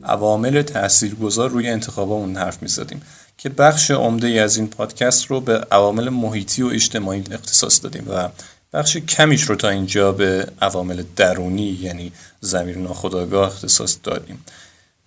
عوامل 0.05 0.63
تاثیرگذار 0.63 1.51
روی 1.51 1.69
انتخابمون 1.69 2.37
حرف 2.37 2.63
می‌زدیم 2.63 3.03
که 3.39 3.49
بخش 3.49 3.91
عمده 3.91 4.27
ای 4.27 4.39
از 4.39 4.57
این 4.57 4.69
پادکست 4.69 5.27
رو 5.27 5.41
به 5.41 5.67
عوامل 5.71 6.09
محیطی 6.09 6.63
و 6.63 6.67
اجتماعی 6.67 7.25
اختصاص 7.31 7.83
دادیم 7.83 8.05
و 8.11 8.29
بخش 8.73 8.97
کمیش 8.97 9.43
رو 9.43 9.57
تا 9.57 9.69
اینجا 9.69 10.13
به 10.13 10.47
عوامل 10.63 11.03
درونی 11.17 11.79
یعنی 11.83 12.13
زمیر 12.41 12.79
ناخودآگاه 12.79 13.47
اختصاص 13.47 13.97
دادیم. 14.03 14.45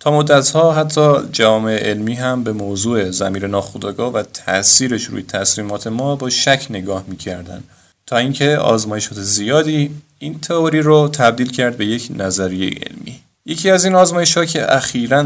تا 0.00 0.10
مدتها 0.10 0.72
حتی 0.72 1.14
جامعه 1.32 1.78
علمی 1.78 2.14
هم 2.14 2.44
به 2.44 2.52
موضوع 2.52 3.10
زمیر 3.10 3.46
ناخودآگاه 3.46 4.12
و 4.12 4.22
تاثیرش 4.22 5.04
روی 5.04 5.22
تصمیمات 5.22 5.86
ما 5.86 6.16
با 6.16 6.30
شک 6.30 6.66
نگاه 6.70 7.04
می‌کردن. 7.08 7.64
تا 8.06 8.16
اینکه 8.16 8.56
آزمایشات 8.56 9.20
زیادی 9.20 9.90
این 10.18 10.40
تئوری 10.40 10.80
رو 10.80 11.08
تبدیل 11.08 11.50
کرد 11.52 11.76
به 11.76 11.86
یک 11.86 12.08
نظریه 12.16 12.70
علمی. 12.70 13.20
یکی 13.46 13.70
از 13.70 13.84
این 13.84 13.94
آزمایش 13.94 14.36
ها 14.36 14.44
که 14.44 14.74
اخیرا 14.76 15.22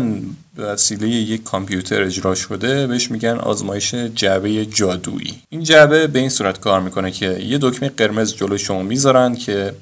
به 0.57 0.65
وسیله 0.65 1.09
یک 1.09 1.43
کامپیوتر 1.43 2.03
اجرا 2.03 2.35
شده 2.35 2.87
بهش 2.87 3.11
میگن 3.11 3.39
آزمایش 3.39 3.95
جعبه 3.95 4.67
جادویی. 4.67 5.43
این 5.49 5.63
جعبه 5.65 6.07
به 6.07 6.19
این 6.19 6.29
صورت 6.29 6.61
کار 6.61 6.81
می‌کنه 6.81 7.11
که 7.11 7.39
یه 7.39 7.59
دکمه 7.63 7.89
قرمز 7.89 8.35
جلو 8.35 8.59
شما 8.59 8.83
می‌ذارن 8.83 9.35
که 9.35 9.75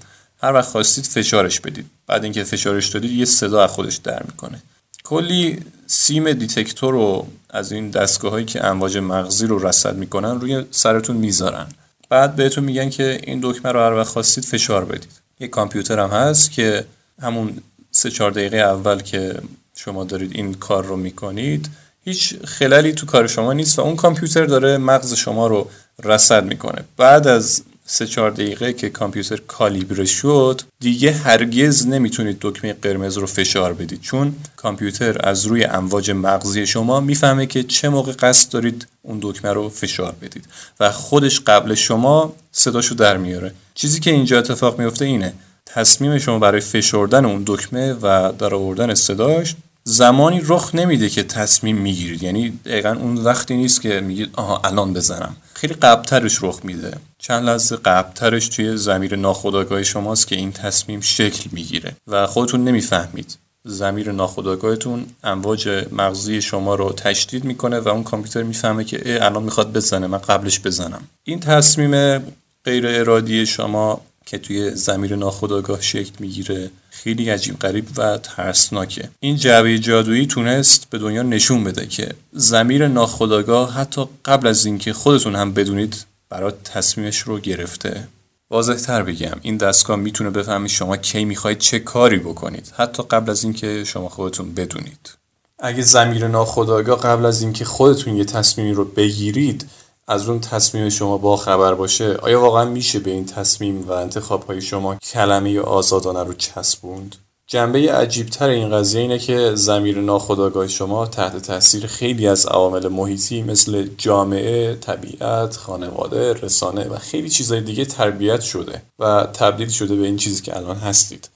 هر 0.43 0.53
وقت 0.53 0.69
خواستید 0.69 1.05
فشارش 1.05 1.61
بدید. 1.61 1.87
بعد 2.07 2.25
اینکه 2.25 2.45
فشارش 2.45 2.89
دادید 2.89 3.11
یه 3.11 3.25
صدا 3.25 3.65
از 3.65 3.71
خودش 3.71 3.97
در 3.97 4.23
می‌کنه. 4.23 4.63
کلی 5.05 5.61
سیم 5.87 6.33
دیتکتور 6.33 6.93
رو 6.93 7.27
از 7.51 7.73
این 7.73 7.91
دستگاه 7.91 8.31
هایی 8.31 8.45
که 8.45 8.65
امواج 8.65 8.97
مغزی 8.97 9.47
رو 9.47 9.67
رصد 9.67 9.97
می‌کنن 9.97 10.41
روی 10.41 10.65
سرتون 10.71 11.17
می‌ذارن. 11.17 11.67
بعد 12.09 12.37
بهتون 12.37 12.65
میگن 12.65 12.91
که 12.91 13.21
این 13.25 13.41
دکمه 13.43 13.73
رو 13.73 13.81
هر 13.81 13.93
وقت 13.93 14.09
خواستید 14.09 14.45
فشار 14.45 14.85
بدید. 14.85 15.11
یه 15.41 15.49
کامپیوتر 15.49 15.99
هم 15.99 16.11
هست 16.11 16.51
که 16.51 16.85
همون 17.23 17.59
سه 17.97 18.11
چهار 18.11 18.31
دقیقه 18.31 18.57
اول 18.57 19.01
که 19.01 19.35
شما 19.77 20.05
دارید 20.05 20.33
این 20.35 20.55
کار 20.55 20.85
رو 20.85 20.97
می‌کنید 20.97 21.69
هیچ 22.05 22.35
خلالی 22.45 22.93
تو 22.93 23.07
کار 23.07 23.27
شما 23.27 23.53
نیست 23.53 23.79
و 23.79 23.83
اون 23.83 23.97
کامپیوتر 23.97 24.45
داره 24.45 24.79
مغز 24.79 25.15
شما 25.15 25.47
رو 25.47 25.71
رصد 26.05 26.45
می‌کنه. 26.45 26.85
بعد 26.97 27.27
از 27.27 27.63
سه 27.87 28.07
چهار 28.07 28.31
دقیقه 28.31 28.73
که 28.73 28.91
کامپیوتر 28.91 29.37
کالیبره 29.37 30.05
شد 30.05 30.61
دیگه 30.81 31.13
هرگز 31.13 31.87
نمی‌تونید 31.87 32.37
دکمه 32.41 32.73
قرمز 32.73 33.19
رو 33.19 33.27
فشار 33.27 33.73
بدید. 33.73 34.01
چون 34.01 34.35
کامپیوتر 34.57 35.29
از 35.29 35.47
روی 35.47 35.65
امواج 35.65 36.11
مغزی 36.11 36.67
شما 36.67 37.01
می‌فهمه 37.01 37.47
که 37.47 37.63
چه 37.63 37.89
موقع 37.89 38.13
قصد 38.13 38.53
دارید 38.53 38.87
اون 39.03 39.19
دکمه 39.23 39.53
رو 39.53 39.69
فشار 39.69 40.15
بدید. 40.23 40.45
و 40.81 40.93
خودش 40.93 41.41
قبل 41.41 41.75
شما 41.75 42.37
صداشو 42.53 42.95
در 42.95 43.17
میاره. 43.17 43.55
چیزی 43.75 44.01
که 44.01 44.11
اینجا 44.11 44.39
اتفاق 44.39 44.79
میفته 44.79 45.05
اینه. 45.05 45.33
تصمیم 45.67 46.19
شما 46.19 46.39
برای 46.39 46.61
فشردن 46.61 47.25
اون 47.25 47.43
دکمه 47.47 47.93
و 47.93 48.33
در 48.39 48.55
آوردن 48.55 48.95
صداش 48.95 49.55
زمانی 49.85 50.41
رخ 50.45 50.75
نمیده 50.75 51.09
که 51.09 51.23
تصمیم 51.23 51.77
می‌گیرید. 51.77 52.23
یعنی 52.23 52.59
دقیقا 52.65 52.97
اون 53.01 53.17
وقتی 53.17 53.57
نیست 53.57 53.81
که 53.81 54.01
میگید 54.01 54.31
آها 54.33 54.61
الان 54.65 54.93
بزنم. 54.93 55.37
خیلی 55.55 55.75
قبلترش 55.75 56.39
رخ 56.43 56.61
میده. 56.65 56.97
چند 57.19 57.45
لحظه 57.45 57.77
قبلترش 57.77 58.49
توی 58.49 58.77
زمیر 58.77 59.17
ناخودآگاه 59.17 59.83
شماست 59.83 60.27
که 60.27 60.37
این 60.37 60.53
تصمیم 60.53 61.01
شکل 61.01 61.51
می‌گیره 61.53 61.97
و 62.07 62.27
خودتون 62.27 62.65
نمی‌فهمید. 62.65 63.39
زمیر 63.65 64.13
ناخودآگاهتون 64.13 65.07
امواج 65.25 65.87
مغزی 65.93 66.43
شما 66.43 66.75
رو 66.75 66.93
تشدید 66.93 67.45
می‌کنه 67.45 67.81
و 67.81 67.89
اون 67.89 68.03
کامپیوتر 68.03 68.43
می‌فهمه 68.43 68.85
که 68.85 69.25
الان 69.25 69.43
می‌خواد 69.43 69.73
بزنه 69.73 70.07
من 70.07 70.19
قبلش 70.19 70.61
بزنم. 70.61 71.03
این 71.25 71.41
تصمیم 71.41 72.19
غیر 72.65 72.87
ارادی 72.87 73.47
شما 73.47 74.01
که 74.27 74.39
توی 74.39 74.71
زمیر 74.71 75.17
ناخودآگاه 75.17 75.81
شکل 75.81 76.13
می‌گیره. 76.19 76.71
خیلی 76.91 77.31
عجیب 77.31 77.59
غریب 77.59 77.87
و 77.97 78.19
ترسناکه. 78.19 79.09
این 79.21 79.37
جعبه 79.37 79.79
جادویی 79.79 80.27
تونست 80.27 80.91
به 80.91 80.99
دنیا 80.99 81.23
نشون 81.23 81.65
بده 81.65 81.87
که 81.87 82.09
زمیر 82.33 82.89
ناخودآگاه 82.89 83.73
حتی 83.73 84.09
قبل 84.25 84.47
از 84.47 84.67
اینکه 84.67 84.93
خودتون 84.93 85.37
هم 85.37 85.53
بدونید 85.53 86.07
برای 86.29 86.53
تصمیمش 86.65 87.19
رو 87.19 87.39
گرفته. 87.39 88.09
واضح 88.51 88.75
تر 88.75 89.03
بگم 89.03 89.37
این 89.43 89.57
دستگاه 89.57 89.97
می‌تونه 89.97 90.31
بفهمید 90.31 90.71
شما 90.71 90.97
کی 90.97 91.25
می‌خواید 91.25 91.59
چه 91.59 91.79
کاری 91.79 92.19
بکنید 92.19 92.73
حتی 92.77 93.03
قبل 93.03 93.31
از 93.31 93.45
اینکه 93.45 93.85
شما 93.85 94.09
خودتون 94.09 94.55
بدونید. 94.55 95.11
اگه 95.59 95.83
زمیر 95.83 96.27
ناخودآگاه 96.27 97.01
قبل 97.01 97.27
از 97.27 97.43
اینکه 97.43 97.65
خودتون 97.65 98.17
یه 98.17 98.25
تصمیمی 98.25 98.73
رو 98.73 98.85
بگیرید 98.85 99.67
از 100.09 100.29
اون 100.29 100.41
تصمیم 100.41 100.89
شما 100.89 101.19
با 101.19 101.37
خبر 101.37 101.75
باشه 101.75 102.15
آیا 102.15 102.41
واقعا 102.41 102.65
میشه 102.65 102.99
به 102.99 103.11
این 103.11 103.27
تصمیم 103.27 103.89
و 103.89 103.93
انتخاب 103.93 104.47
های 104.47 104.61
شما 104.61 104.95
کلمه 104.95 105.61
آزادانه 105.61 106.25
رو 106.25 106.33
چسبوند؟ 106.33 107.17
جنبه 107.47 107.93
عجیبتر 107.93 108.49
این 108.49 108.71
قضیه 108.71 109.01
اینه 109.01 109.19
که 109.19 109.55
زمیر 109.55 110.01
ناخودآگاه 110.01 110.69
شما 110.69 111.07
تحت 111.07 111.37
تاثیر 111.37 111.87
خیلی 111.87 112.29
از 112.29 112.47
عوامل 112.47 112.89
محیطی 112.89 113.43
مثل 113.43 113.89
جامعه، 113.99 114.75
طبیعت، 114.75 115.57
خانواده، 115.57 116.33
رسانه 116.33 116.89
و 116.89 116.99
خیلی 116.99 117.29
چیزهای 117.29 117.61
دیگه 117.61 117.85
تربیت 117.85 118.41
شده 118.41 118.83
و 118.99 119.29
تبدیل 119.33 119.69
شده 119.69 119.97
به 119.97 120.07
این 120.07 120.17
چیزی 120.17 120.43
که 120.43 120.57
الان 120.57 120.77
هستید. 120.77 121.29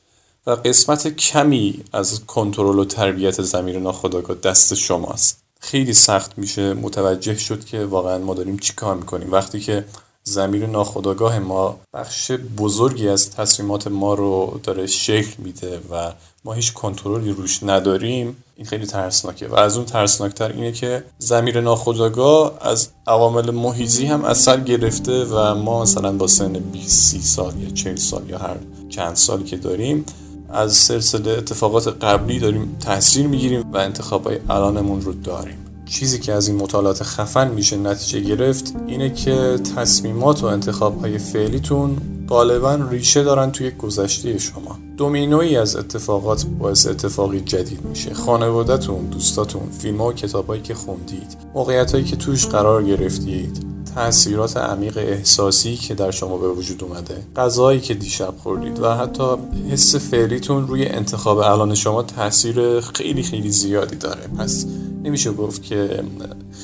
و 0.47 0.51
قسمت 0.51 1.09
کمی 1.09 1.85
از 1.93 2.27
کنترل 2.27 2.79
و 2.79 2.85
تربیت 2.85 3.43
زمیر 3.43 3.79
ناخودآگاه 3.79 4.37
دست 4.37 4.75
شماست. 4.75 5.40
خیلی 5.61 5.93
سخت 5.93 6.39
میشه 6.39 6.75
متوجه 6.75 7.39
شد 7.39 7.65
که 7.65 7.85
واقعا 7.85 8.19
ما 8.19 8.35
داریم 8.35 8.59
چی 8.59 8.73
کار 8.73 8.97
می‌کنیم. 8.97 9.33
وقتی 9.33 9.61
که 9.61 9.85
زمیر 10.23 10.67
ناخداگاه 10.67 11.39
ما 11.39 11.81
بخش 11.95 12.33
بزرگی 12.33 13.09
از 13.09 13.31
تصمیمات 13.31 13.87
ما 13.87 14.15
رو 14.15 14.61
داره 14.63 14.87
شکل 14.87 15.43
میده 15.43 15.81
و 15.91 16.13
ما 16.45 16.53
هیچ 16.53 16.73
کنترلی 16.73 17.31
روش 17.31 17.63
نداریم 17.63 18.37
این 18.57 18.67
خیلی 18.67 18.87
ترسناکه. 18.87 19.49
و 19.49 19.55
از 19.55 19.77
اون 19.77 19.87
ترسناکتر 19.87 20.53
اینه 20.53 20.73
که 20.73 21.05
زمیر 21.19 21.61
ناخداگاه 21.61 22.59
از 22.61 22.89
عوامل 23.07 23.51
محیطی 23.51 24.07
هم 24.07 24.25
اثر 24.25 24.61
گرفته 24.61 25.25
و 25.25 25.55
ما 25.55 25.83
مثلا 25.83 26.13
با 26.13 26.27
سن 26.27 26.53
20 26.53 27.21
سال 27.21 27.63
یا 27.63 27.71
40 27.71 27.97
سال 27.97 28.31
یا 28.31 28.39
هر 28.39 28.57
چند 28.89 29.17
سالی 29.17 29.45
که 29.45 29.57
داریم 29.57 30.05
از 30.53 30.73
سلسله 30.73 31.31
اتفاقات 31.31 31.89
قبلی 32.05 32.39
داریم 32.39 32.77
تاثیر 32.81 33.27
می‌گیریم 33.27 33.73
و 33.73 33.77
انتخاب 33.77 34.27
های 34.27 34.39
الانمون 34.49 35.01
رو 35.01 35.13
داریم. 35.13 35.57
چیزی 35.87 36.19
که 36.19 36.33
از 36.33 36.49
این 36.49 36.57
مطالعات 36.57 37.03
خفن 37.03 37.49
میشه 37.51 37.77
نتیجه 37.77 38.21
گرفت 38.21 38.75
اینه 38.87 39.11
که 39.11 39.59
تصمیمات 39.77 40.43
و 40.43 40.47
انتخاب 40.47 41.01
های 41.01 41.19
فعلیتون 41.19 41.97
غالبا 42.29 42.75
ریشه 42.75 43.23
دارن 43.23 43.51
توی 43.51 43.71
گذشته 43.71 44.39
شما. 44.39 44.79
دومینوی 45.01 45.57
از 45.57 45.77
اتفاقات 45.77 46.47
باعث 46.47 46.87
اتفاقی 46.87 47.41
جدید 47.41 47.85
میشه. 47.85 48.15
خانوادهتون 48.15 49.07
دوستاتون 49.07 49.63
فیلم 49.71 50.01
و 50.01 50.13
کتابایی 50.13 50.63
که 50.63 50.75
خوندید 50.75 51.37
موقعیت 51.55 52.07
که 52.07 52.17
توش 52.17 52.47
قرار 52.47 52.85
گرفتید 52.85 53.67
تاثیرات 53.95 54.57
عمیق 54.57 54.97
احساسی 54.97 55.77
که 55.77 55.95
در 55.95 56.11
شما 56.11 56.37
به 56.37 56.49
وجود 56.49 56.85
اومده 56.85 57.17
غذایی 57.37 57.81
که 57.81 57.95
دیشب 57.95 58.35
خوردید 58.43 58.81
و 58.81 58.95
حتی 58.95 59.25
حس 59.71 59.97
فعلیتون 59.97 60.69
روی 60.69 60.87
انتخاب 60.87 61.39
الان 61.39 61.75
شما 61.75 62.03
تاثیر 62.03 62.81
خیلی 62.81 63.23
خیلی 63.23 63.51
زیادی 63.51 63.97
داره. 63.97 64.23
پس 64.39 64.67
نمیشه 65.05 65.33
گفت 65.33 65.63
که 65.63 66.05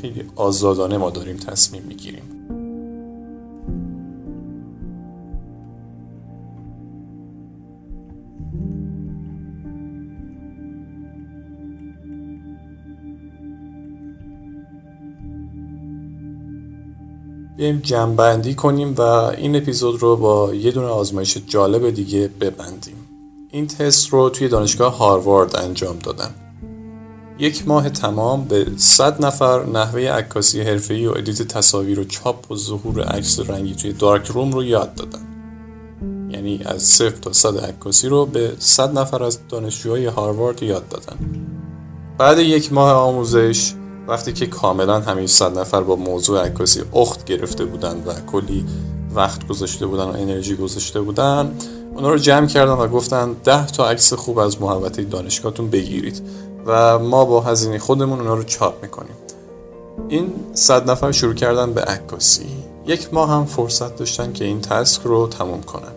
خیلی 0.00 0.24
آزادانه 0.36 0.96
ما 0.96 1.10
داریم 1.10 1.36
تصمیم 1.36 1.82
می‌گیریم. 1.88 2.22
بیایم 17.56 17.80
جمعبندی 17.82 18.54
کنیم 18.54 18.94
و 18.94 19.00
این 19.00 19.56
اپیزود 19.56 20.02
رو 20.02 20.16
با 20.16 20.54
یه 20.54 20.70
دونه 20.70 20.86
آزمایش 20.86 21.38
جالب 21.46 21.90
دیگه 21.90 22.30
ببندیم. 22.40 22.96
این 23.50 23.66
تست 23.66 24.08
رو 24.08 24.30
توی 24.30 24.48
دانشگاه 24.48 24.96
هاروارد 24.96 25.56
انجام 25.56 25.98
دادم 25.98 26.34
یک 27.38 27.68
ماه 27.68 27.90
تمام 27.90 28.44
به 28.44 28.66
100 28.76 29.24
نفر 29.24 29.66
نحوه 29.66 30.00
عکاسی 30.00 30.60
حرفه‌ای 30.60 31.06
و 31.06 31.10
ادیت 31.10 31.42
تصاویر 31.42 32.00
و 32.00 32.04
چاپ 32.04 32.50
و 32.50 32.56
ظهور 32.56 33.02
عکس 33.02 33.40
رنگی 33.40 33.74
توی 33.74 33.92
دارک 33.92 34.26
روم 34.26 34.52
رو 34.52 34.64
یاد 34.64 34.94
دادم 34.94 35.26
یعنی 36.30 36.60
از 36.64 36.82
صفر 36.82 37.16
تا 37.16 37.32
صد 37.32 37.58
عکاسی 37.58 38.08
رو 38.08 38.26
به 38.26 38.52
100 38.58 38.98
نفر 38.98 39.22
از 39.22 39.38
دانشجوهای 39.48 40.06
هاروارد 40.06 40.62
یاد 40.62 40.88
دادم 40.88 41.16
بعد 42.18 42.38
یک 42.38 42.72
ماه 42.72 42.92
آموزش 42.92 43.72
وقتی 44.08 44.32
که 44.32 44.46
کاملا 44.46 45.00
همه 45.00 45.26
صد 45.26 45.58
نفر 45.58 45.80
با 45.80 45.96
موضوع 45.96 46.46
عکاسی 46.46 46.82
اخت 46.94 47.24
گرفته 47.24 47.64
بودن 47.64 48.02
و 48.06 48.12
کلی 48.32 48.64
وقت 49.14 49.48
گذاشته 49.48 49.86
بودن 49.86 50.04
و 50.04 50.12
انرژی 50.12 50.56
گذاشته 50.56 51.00
بودن 51.00 51.56
اونا 51.94 52.10
رو 52.10 52.18
جمع 52.18 52.46
کردن 52.46 52.72
و 52.72 52.88
گفتن 52.88 53.32
ده 53.32 53.66
تا 53.66 53.90
عکس 53.90 54.12
خوب 54.12 54.38
از 54.38 54.62
محوطه 54.62 55.04
دانشگاهتون 55.04 55.70
بگیرید 55.70 56.22
و 56.66 56.98
ما 56.98 57.24
با 57.24 57.40
هزینه 57.40 57.78
خودمون 57.78 58.20
اونا 58.20 58.34
رو 58.34 58.42
چاپ 58.42 58.82
می‌کنیم. 58.82 59.16
این 60.08 60.32
صد 60.54 60.90
نفر 60.90 61.12
شروع 61.12 61.34
کردن 61.34 61.72
به 61.72 61.80
عکاسی. 61.80 62.46
یک 62.86 63.14
ماه 63.14 63.30
هم 63.30 63.44
فرصت 63.44 63.96
داشتن 63.96 64.32
که 64.32 64.44
این 64.44 64.60
تسک 64.60 65.02
رو 65.02 65.28
تموم 65.28 65.62
کنن. 65.62 65.92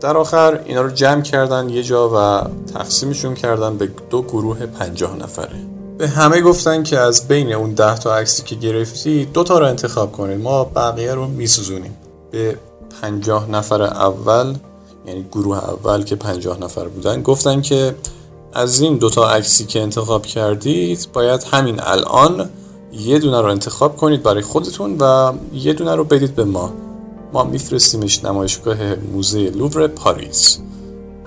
در 0.00 0.16
آخر 0.16 0.60
اینا 0.64 0.82
رو 0.82 0.90
جمع 0.90 1.22
کردن 1.22 1.68
یه 1.68 1.82
جا 1.82 2.10
و 2.14 2.48
تقسیمشون 2.72 3.34
کردن 3.34 3.76
به 3.76 3.90
دو 4.10 4.22
گروه 4.22 4.66
پنجاه 4.66 5.16
نفره. 5.16 5.75
به 5.98 6.08
همه 6.08 6.40
گفتن 6.40 6.82
که 6.82 6.98
از 6.98 7.28
بین 7.28 7.52
اون 7.52 7.74
ده 7.74 7.98
تا 7.98 8.16
عکسی 8.16 8.42
که 8.42 8.54
گرفتی 8.54 9.24
دو 9.24 9.44
تا 9.44 9.58
رو 9.58 9.66
انتخاب 9.66 10.12
کنید 10.12 10.40
ما 10.40 10.64
بقیه 10.64 11.14
رو 11.14 11.26
میسوزونیم. 11.26 11.96
به 12.30 12.58
پنجاه 13.02 13.50
نفر 13.50 13.82
اول 13.82 14.54
یعنی 15.06 15.26
گروه 15.32 15.64
اول 15.64 16.02
که 16.02 16.16
پنجاه 16.16 16.60
نفر 16.60 16.88
بودن 16.88 17.22
گفتن 17.22 17.60
که 17.60 17.94
از 18.52 18.80
این 18.80 18.96
دوتا 18.96 19.30
عکسی 19.30 19.64
که 19.64 19.82
انتخاب 19.82 20.26
کردید 20.26 21.08
باید 21.12 21.42
همین 21.52 21.80
الان 21.80 22.50
یه 22.92 23.18
دونه 23.18 23.40
رو 23.40 23.46
انتخاب 23.46 23.96
کنید 23.96 24.22
برای 24.22 24.42
خودتون 24.42 24.96
و 24.98 25.32
یه 25.54 25.72
دونه 25.72 25.94
رو 25.94 26.04
بدید 26.04 26.34
به 26.34 26.44
ما. 26.44 26.72
ما 27.32 27.44
میفرستیمش 27.44 28.24
نمایشگاه 28.24 28.76
موزه 28.94 29.50
لوور 29.50 29.86
پاریس. 29.86 30.58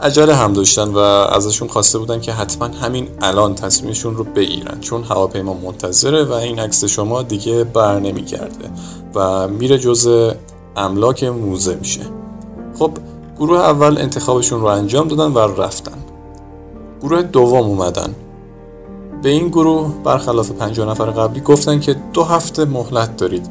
عجله 0.02 0.36
هم 0.36 0.54
داشتن 0.54 0.88
و 0.88 0.98
ازشون 0.98 1.68
خواسته 1.68 1.98
بودن 1.98 2.22
که 2.22 2.34
حتما 2.34 2.68
همین 2.68 3.08
الان 3.22 3.56
تصمیمشون 3.56 4.16
رو 4.16 4.24
بگیرن. 4.24 4.80
چون 4.80 5.04
هواپیما 5.04 5.54
منتظره 5.54 6.24
و 6.24 6.32
این 6.32 6.60
عکس 6.60 6.86
شما 6.86 7.24
دیگه 7.24 7.64
بر 7.64 8.00
نمیگرده 8.00 8.70
و 9.16 9.48
میره 9.48 9.78
جز 9.78 10.32
املاک 10.76 11.24
موزه 11.24 11.76
میشه. 11.76 12.02
خب 12.80 12.92
گروه 13.38 13.60
اول 13.60 13.98
انتخابشون 13.98 14.62
رو 14.62 14.66
انجام 14.66 15.08
دادن 15.08 15.34
و 15.34 15.40
رفتن. 15.40 15.98
گروه 17.02 17.22
دوم 17.22 17.64
اومدن. 17.64 18.16
به 19.24 19.30
این 19.30 19.48
گروه 19.48 19.94
برخلاف 20.04 20.52
50 20.52 20.90
نفر 20.90 21.06
قبلی 21.06 21.42
گفتن 21.42 21.80
که 21.80 21.96
دو 22.14 22.24
هفته 22.24 22.66
مهلت 22.66 23.18
دارید. 23.18 23.48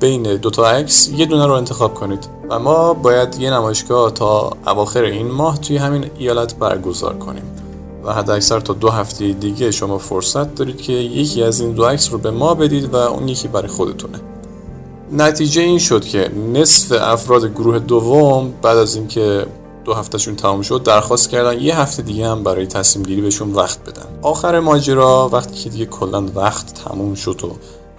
بین 0.00 0.22
دو 0.22 0.50
تا 0.50 0.70
عکس 0.70 1.08
یه 1.08 1.26
دونه 1.26 1.46
رو 1.46 1.52
انتخاب 1.52 1.94
کنید. 1.94 2.28
و 2.48 2.58
ما 2.58 2.94
باید 2.94 3.40
یه 3.40 3.50
نمایشگاه 3.50 4.10
تا 4.10 4.52
اواخر 4.66 5.02
این 5.02 5.30
ماه 5.30 5.60
توی 5.60 5.76
همین 5.76 6.10
ایالت 6.18 6.54
برگزار 6.54 7.14
کنیم. 7.14 7.42
و 8.04 8.12
حد 8.12 8.30
اکثر 8.30 8.60
تا 8.60 8.72
دو 8.72 8.90
هفته 8.90 9.32
دیگه 9.32 9.70
شما 9.70 9.98
فرصت 9.98 10.54
دارید 10.54 10.80
که 10.80 10.92
یکی 10.92 11.42
از 11.42 11.60
این 11.60 11.72
دو 11.72 11.84
عکس 11.84 12.12
رو 12.12 12.18
به 12.18 12.30
ما 12.30 12.54
بدید 12.54 12.94
و 12.94 12.96
اون 12.96 13.28
یکی 13.28 13.48
برای 13.48 13.68
خودتونه. 13.68 14.20
نتیجه 15.12 15.62
این 15.62 15.78
شد 15.78 16.04
که 16.04 16.30
نصف 16.52 16.92
افراد 17.00 17.46
گروه 17.46 17.78
دوم 17.78 18.52
بعد 18.62 18.78
از 18.78 18.96
اینکه 18.96 19.46
دو 19.84 19.94
هفتهشون 19.94 20.36
تمام 20.36 20.62
شد 20.62 20.82
درخواست 20.82 21.30
کردن 21.30 21.60
یه 21.60 21.78
هفته 21.80 22.02
دیگه 22.02 22.28
هم 22.28 22.42
برای 22.42 22.66
تصمیم 22.66 23.04
گیری 23.06 23.20
بهشون 23.20 23.52
وقت 23.52 23.78
بدن. 23.80 24.06
آخر 24.22 24.60
ماجرا 24.60 25.30
وقتی 25.32 25.54
که 25.54 25.70
دیگه 25.70 25.86
کلا 25.86 26.26
وقت 26.34 26.74
تموم 26.74 27.14
شد 27.14 27.44
و 27.44 27.56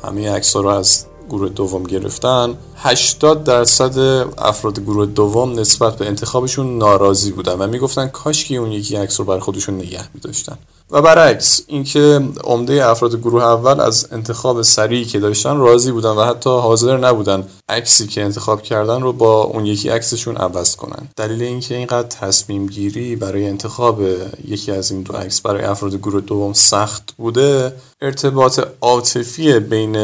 همه 0.07 0.31
عکس 0.31 0.55
رو 0.55 0.67
از 0.67 1.05
گروه 1.29 1.49
دوم 1.49 1.83
گرفتن. 1.83 2.57
80 2.75 3.43
درصد 3.43 3.97
افراد 4.37 4.79
گروه 4.79 5.05
دوم 5.05 5.59
نسبت 5.59 5.97
به 5.97 6.07
انتخابشون 6.07 6.77
ناراضی 6.77 7.31
بودن 7.31 7.53
و 7.53 7.67
می‌گفتن 7.67 8.07
کاش 8.07 8.45
که 8.45 8.55
اون 8.55 8.71
یکی 8.71 8.95
عکس 8.95 9.19
رو 9.19 9.25
برای 9.25 9.39
خودشون 9.39 9.75
نگه 9.75 10.03
میداشتن. 10.13 10.57
و 10.91 11.01
برعکس 11.01 11.61
اینکه 11.67 12.21
عمده 12.43 12.89
افراد 12.89 13.15
گروه 13.15 13.43
اول 13.43 13.79
از 13.79 14.07
انتخاب 14.11 14.61
سریعی 14.61 15.05
که 15.05 15.19
داشتن 15.19 15.57
راضی 15.57 15.91
بودن 15.91 16.09
و 16.09 16.23
حتی 16.23 16.49
حاضر 16.49 16.97
نبودن 16.97 17.47
عکسی 17.69 18.07
که 18.07 18.23
انتخاب 18.23 18.61
کردن 18.61 19.01
رو 19.01 19.13
با 19.13 19.43
اون 19.43 19.65
یکی 19.65 19.89
عکسشون 19.89 20.37
عوض 20.37 20.75
کنن. 20.75 21.07
دلیل 21.15 21.43
اینکه 21.43 21.75
اینقدر 21.75 22.07
تصمیم 22.07 22.67
گیری 22.67 23.15
برای 23.15 23.47
انتخاب 23.47 24.01
یکی 24.47 24.71
از 24.71 24.91
این 24.91 25.01
دو 25.01 25.13
عکس 25.13 25.41
برای 25.41 25.63
افراد 25.63 25.95
گروه 25.95 26.21
دوم 26.21 26.53
سخت 26.53 27.13
بوده 27.17 27.73
ارتباط 28.01 28.59
عاطفی 28.81 29.59
بین 29.59 29.95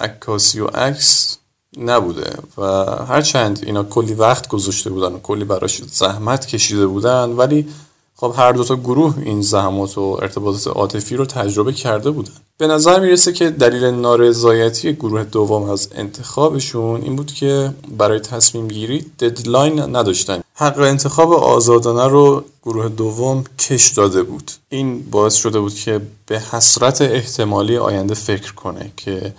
عکاسی 0.00 0.60
و 0.60 0.66
عکس 0.66 1.38
نبوده 1.78 2.32
و 2.58 2.64
هرچند 3.04 3.62
اینا 3.66 3.84
کلی 3.84 4.14
وقت 4.14 4.48
گذاشته 4.48 4.90
بودن 4.90 5.12
و 5.12 5.18
کلی 5.18 5.44
براش 5.44 5.82
زحمت 5.82 6.46
کشیده 6.46 6.86
بودن 6.86 7.30
ولی 7.30 7.68
خب 8.24 8.34
هر 8.36 8.52
دو 8.52 8.64
تا 8.64 8.76
گروه 8.76 9.14
این 9.24 9.42
زحمات 9.42 9.98
و 9.98 10.18
ارتباطات 10.22 10.66
عاطفی 10.66 11.16
رو 11.16 11.26
تجربه 11.26 11.72
کرده 11.72 12.10
بودن. 12.10 12.32
به 12.58 12.66
نظر 12.66 13.00
می‌رسه 13.00 13.32
که 13.32 13.50
دلیل 13.50 13.84
نارضایتی 13.84 14.92
گروه 14.92 15.24
دوم 15.24 15.70
از 15.70 15.88
انتخابشون 15.94 17.02
این 17.02 17.16
بود 17.16 17.32
که 17.32 17.74
برای 17.98 18.20
تصمیم 18.20 18.68
گیری 18.68 19.06
ددلاین 19.18 19.96
نداشتن. 19.96 20.40
حق 20.54 20.78
انتخاب 20.78 21.32
آزادانه 21.32 22.08
رو 22.08 22.44
گروه 22.62 22.88
دوم 22.88 23.44
کش 23.58 23.88
داده 23.88 24.22
بود. 24.22 24.50
این 24.68 25.10
باعث 25.10 25.34
شده 25.34 25.60
بود 25.60 25.74
که 25.74 26.00
به 26.26 26.40
حسرت 26.40 27.02
احتمالی 27.02 27.76
آینده 27.76 28.14
فکر 28.14 28.54
کنه 28.54 28.92
که 28.96 29.34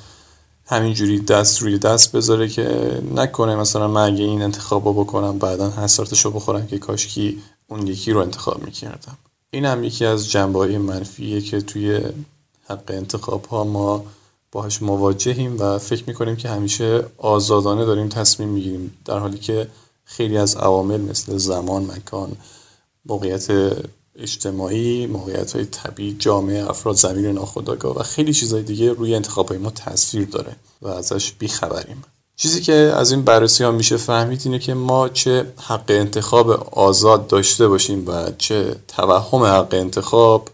همینجوری 0.67 1.19
دست 1.19 1.61
روی 1.61 1.77
دست 1.77 2.11
بذاره 2.11 2.47
که 2.47 2.67
نکنه 3.15 3.55
مثلا 3.55 3.87
من 3.87 4.13
اگه 4.13 4.23
این 4.23 4.41
انتخاب 4.41 4.83
بکنم 4.83 5.37
بعدا 5.37 5.69
حسرتشو 5.69 6.31
بخورم 6.31 6.67
که 6.67 6.77
کاشکی 6.77 7.41
اون 7.67 7.87
یکی 7.87 8.11
رو 8.11 8.19
انتخاب 8.19 8.65
می‌کردم 8.65 9.17
این 9.51 9.65
هم 9.65 9.83
یکی 9.83 10.05
از 10.05 10.31
جنبه 10.31 10.59
های 10.59 10.77
منفیه 10.77 11.41
که 11.41 11.61
توی 11.61 11.99
حق 12.67 12.83
انتخاب 12.87 13.45
ها 13.45 13.63
ما 13.63 14.05
باهاش 14.51 14.81
مواجهیم 14.81 15.59
و 15.59 15.79
فکر 15.79 16.03
می‌کنیم 16.07 16.35
که 16.35 16.49
همیشه 16.49 17.05
آزادانه 17.17 17.85
داریم 17.85 18.09
تصمیم 18.09 18.49
می‌گیریم 18.49 18.97
در 19.05 19.19
حالی 19.19 19.37
که 19.37 19.67
خیلی 20.05 20.37
از 20.37 20.55
عوامل 20.55 21.01
مثل 21.01 21.37
زمان، 21.37 21.83
مکان، 21.85 22.31
موقعیت 23.05 23.47
اجتماعی، 24.15 25.07
موقعیت 25.07 25.55
های 25.55 25.65
طبیعی، 25.65 26.15
جامعه، 26.19 26.69
افراد، 26.69 26.95
زمین 26.95 27.25
ناخودآگاه 27.25 27.99
و 27.99 28.03
خیلی 28.03 28.33
چیزهای 28.33 28.63
دیگه 28.63 28.93
روی 28.93 29.15
انتخاب 29.15 29.49
های 29.49 29.57
ما 29.57 29.69
تاثیر 29.69 30.27
داره 30.27 30.55
و 30.81 30.87
ازش 30.87 31.31
بیخبریم. 31.31 32.03
چیزی 32.37 32.61
که 32.61 32.73
از 32.73 33.11
این 33.11 33.21
بررسی 33.21 33.63
ها 33.63 33.71
میشه 33.71 33.97
فهمید 33.97 34.41
اینه 34.45 34.59
که 34.59 34.73
ما 34.73 35.09
چه 35.09 35.53
حق 35.61 35.85
انتخاب 35.87 36.49
آزاد 36.71 37.27
داشته 37.27 37.67
باشیم 37.67 38.07
و 38.07 38.31
چه 38.37 38.75
توهم 38.87 39.43
حق 39.43 39.73
انتخاب 39.73 40.49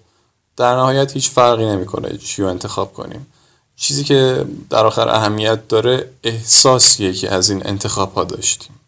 در 0.58 0.76
نهایت 0.76 1.14
هیچ 1.14 1.30
فرقی 1.30 1.66
نمی‌کنه 1.66 2.18
چی 2.18 2.42
رو 2.42 2.48
انتخاب 2.48 2.94
کنیم 2.94 3.28
چیزی 3.76 4.04
که 4.04 4.46
در 4.70 4.86
آخر 4.86 5.10
اهمیت 5.10 5.68
داره 5.68 6.10
احساسیه 6.24 7.14
که 7.14 7.34
از 7.34 7.50
این 7.50 7.68
انتخاب 7.68 8.14
ها 8.14 8.24
داشتیم 8.24 8.80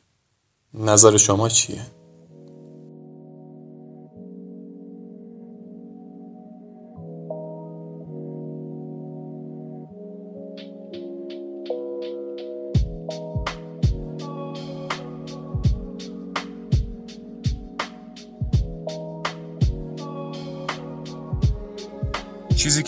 نظر 0.73 1.17
شما 1.17 1.49
چیه؟ 1.49 1.85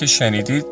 که 0.06 0.10
شنیدید 0.10 0.66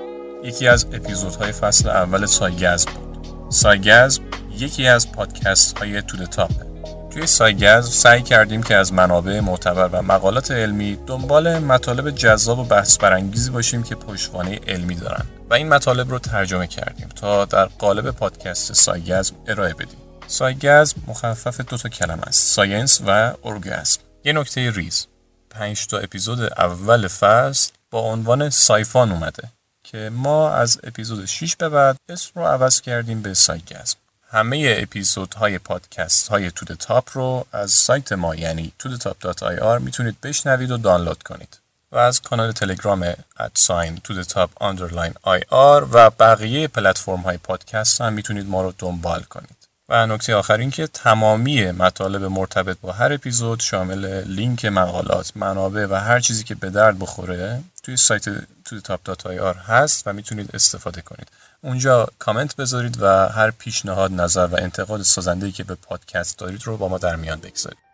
یکی 0.43 0.67
از 0.67 0.85
اپیزودهای 0.93 1.51
فصل 1.51 1.89
اول 1.89 2.25
سایگز 2.25 2.85
بود. 2.85 3.27
سایگز 3.49 4.19
یکی 4.57 4.87
از 4.87 5.11
پادکست 5.11 5.77
های 5.77 6.01
تودتاپه 6.01 6.65
توی 7.11 7.27
سایگزم 7.27 7.89
سعی 7.89 8.21
کردیم 8.21 8.63
که 8.63 8.75
از 8.75 8.93
منابع 8.93 9.39
معتبر 9.39 9.87
و 9.87 10.01
مقالات 10.01 10.51
علمی 10.51 10.97
دنبال 11.07 11.59
مطالب 11.59 12.09
جذاب 12.09 12.59
و 12.59 12.63
بحث 12.63 12.97
برانگیزی 12.97 13.51
باشیم 13.51 13.83
که 13.83 13.95
پشتوانه 13.95 14.59
علمی 14.67 14.95
دارن. 14.95 15.25
و 15.49 15.53
این 15.53 15.69
مطالب 15.69 16.09
رو 16.09 16.19
ترجمه 16.19 16.67
کردیم 16.67 17.09
تا 17.09 17.45
در 17.45 17.65
قالب 17.65 18.11
پادکست 18.11 18.73
سایگزم 18.73 19.35
ارائه 19.47 19.73
بدیم. 19.73 19.99
سایگزم 20.27 21.01
مخفف 21.07 21.61
دو 21.61 21.77
تا 21.77 21.89
کلمه 21.89 22.23
است 22.23 22.55
science 22.55 23.01
و 23.07 23.33
ارگاسم. 23.43 23.99
یه 24.25 24.33
نکته 24.33 24.71
ریز 24.71 25.07
پنج 25.49 25.87
تا 25.87 25.97
اپیزود 25.97 26.39
اول 26.41 27.07
فصل 27.07 27.71
با 27.93 27.99
عنوان 27.99 28.49
سای‌فان 28.49 29.11
اومده 29.11 29.49
که 29.83 30.11
ما 30.13 30.49
از 30.49 30.79
اپیزود 30.83 31.25
6 31.25 31.55
به 31.55 31.69
بعد 31.69 31.97
اسم 32.09 32.31
رو 32.35 32.45
عوض 32.45 32.81
کردیم 32.81 33.21
به 33.21 33.33
سایگزم. 33.33 33.97
همه 34.29 34.75
اپیزودهای 34.77 35.57
پادکست 35.57 36.27
های 36.27 36.51
تودتاپ 36.51 37.09
رو 37.13 37.45
از 37.51 37.71
سایت 37.71 38.11
ما 38.11 38.35
یعنی 38.35 38.73
tudetop.ir 38.83 39.81
می‌تونید 39.81 40.21
بشنوید 40.21 40.71
و 40.71 40.77
دانلود 40.77 41.23
کنید. 41.23 41.57
و 41.91 41.97
از 41.97 42.21
کانال 42.21 42.51
تلگرام 42.51 43.13
at 43.39 43.97
sign 43.97 44.23
تودتاپ 44.23 44.49
underline 44.63 45.13
آی 45.21 45.41
آر 45.49 45.87
و 45.91 46.09
بقیه 46.09 46.67
پلتفرم 46.67 47.21
های 47.21 47.37
پادکست 47.37 48.01
هم 48.01 48.13
می‌تونید 48.13 48.49
ما 48.49 48.61
رو 48.61 48.73
دنبال 48.77 49.23
کنید. 49.23 49.62
نکته 49.95 50.35
آخر 50.35 50.57
این 50.57 50.71
که 50.71 50.87
تمامی 50.87 51.71
مطالب 51.71 52.23
مرتبط 52.23 52.77
با 52.81 52.91
هر 52.91 53.13
اپیزود 53.13 53.59
شامل 53.59 54.23
لینک 54.23 54.65
مقالات، 54.65 55.31
منابع 55.35 55.85
و 55.89 55.93
هر 55.93 56.19
چیزی 56.19 56.43
که 56.43 56.55
به 56.55 56.69
درد 56.69 56.99
بخوره 56.99 57.63
توی 57.83 57.97
سایت 57.97 58.23
توی 58.65 58.81
تاپ 58.81 58.99
دات 59.03 59.27
هست 59.67 60.07
و 60.07 60.13
می‌تونید 60.13 60.49
استفاده 60.53 61.01
کنید. 61.01 61.27
اونجا 61.61 62.07
کامنت 62.19 62.55
بذارید 62.55 62.97
و 63.01 63.27
هر 63.27 63.51
پیشنهاد، 63.51 64.11
نظر 64.11 64.47
و 64.47 64.55
انتقاد 64.55 65.01
سازنده‌ای 65.01 65.51
که 65.51 65.63
به 65.63 65.75
پادکست 65.75 66.39
دارید 66.39 66.67
رو 66.67 66.77
با 66.77 66.87
ما 66.87 66.97
در 66.97 67.15
میان 67.15 67.39
بگذارید. 67.39 67.92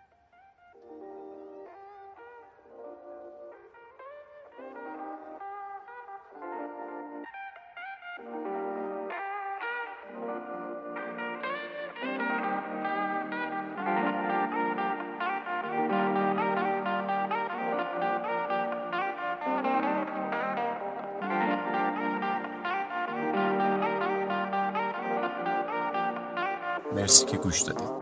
که 27.32 27.38
گوش 27.38 27.62
دادید. 27.62 27.99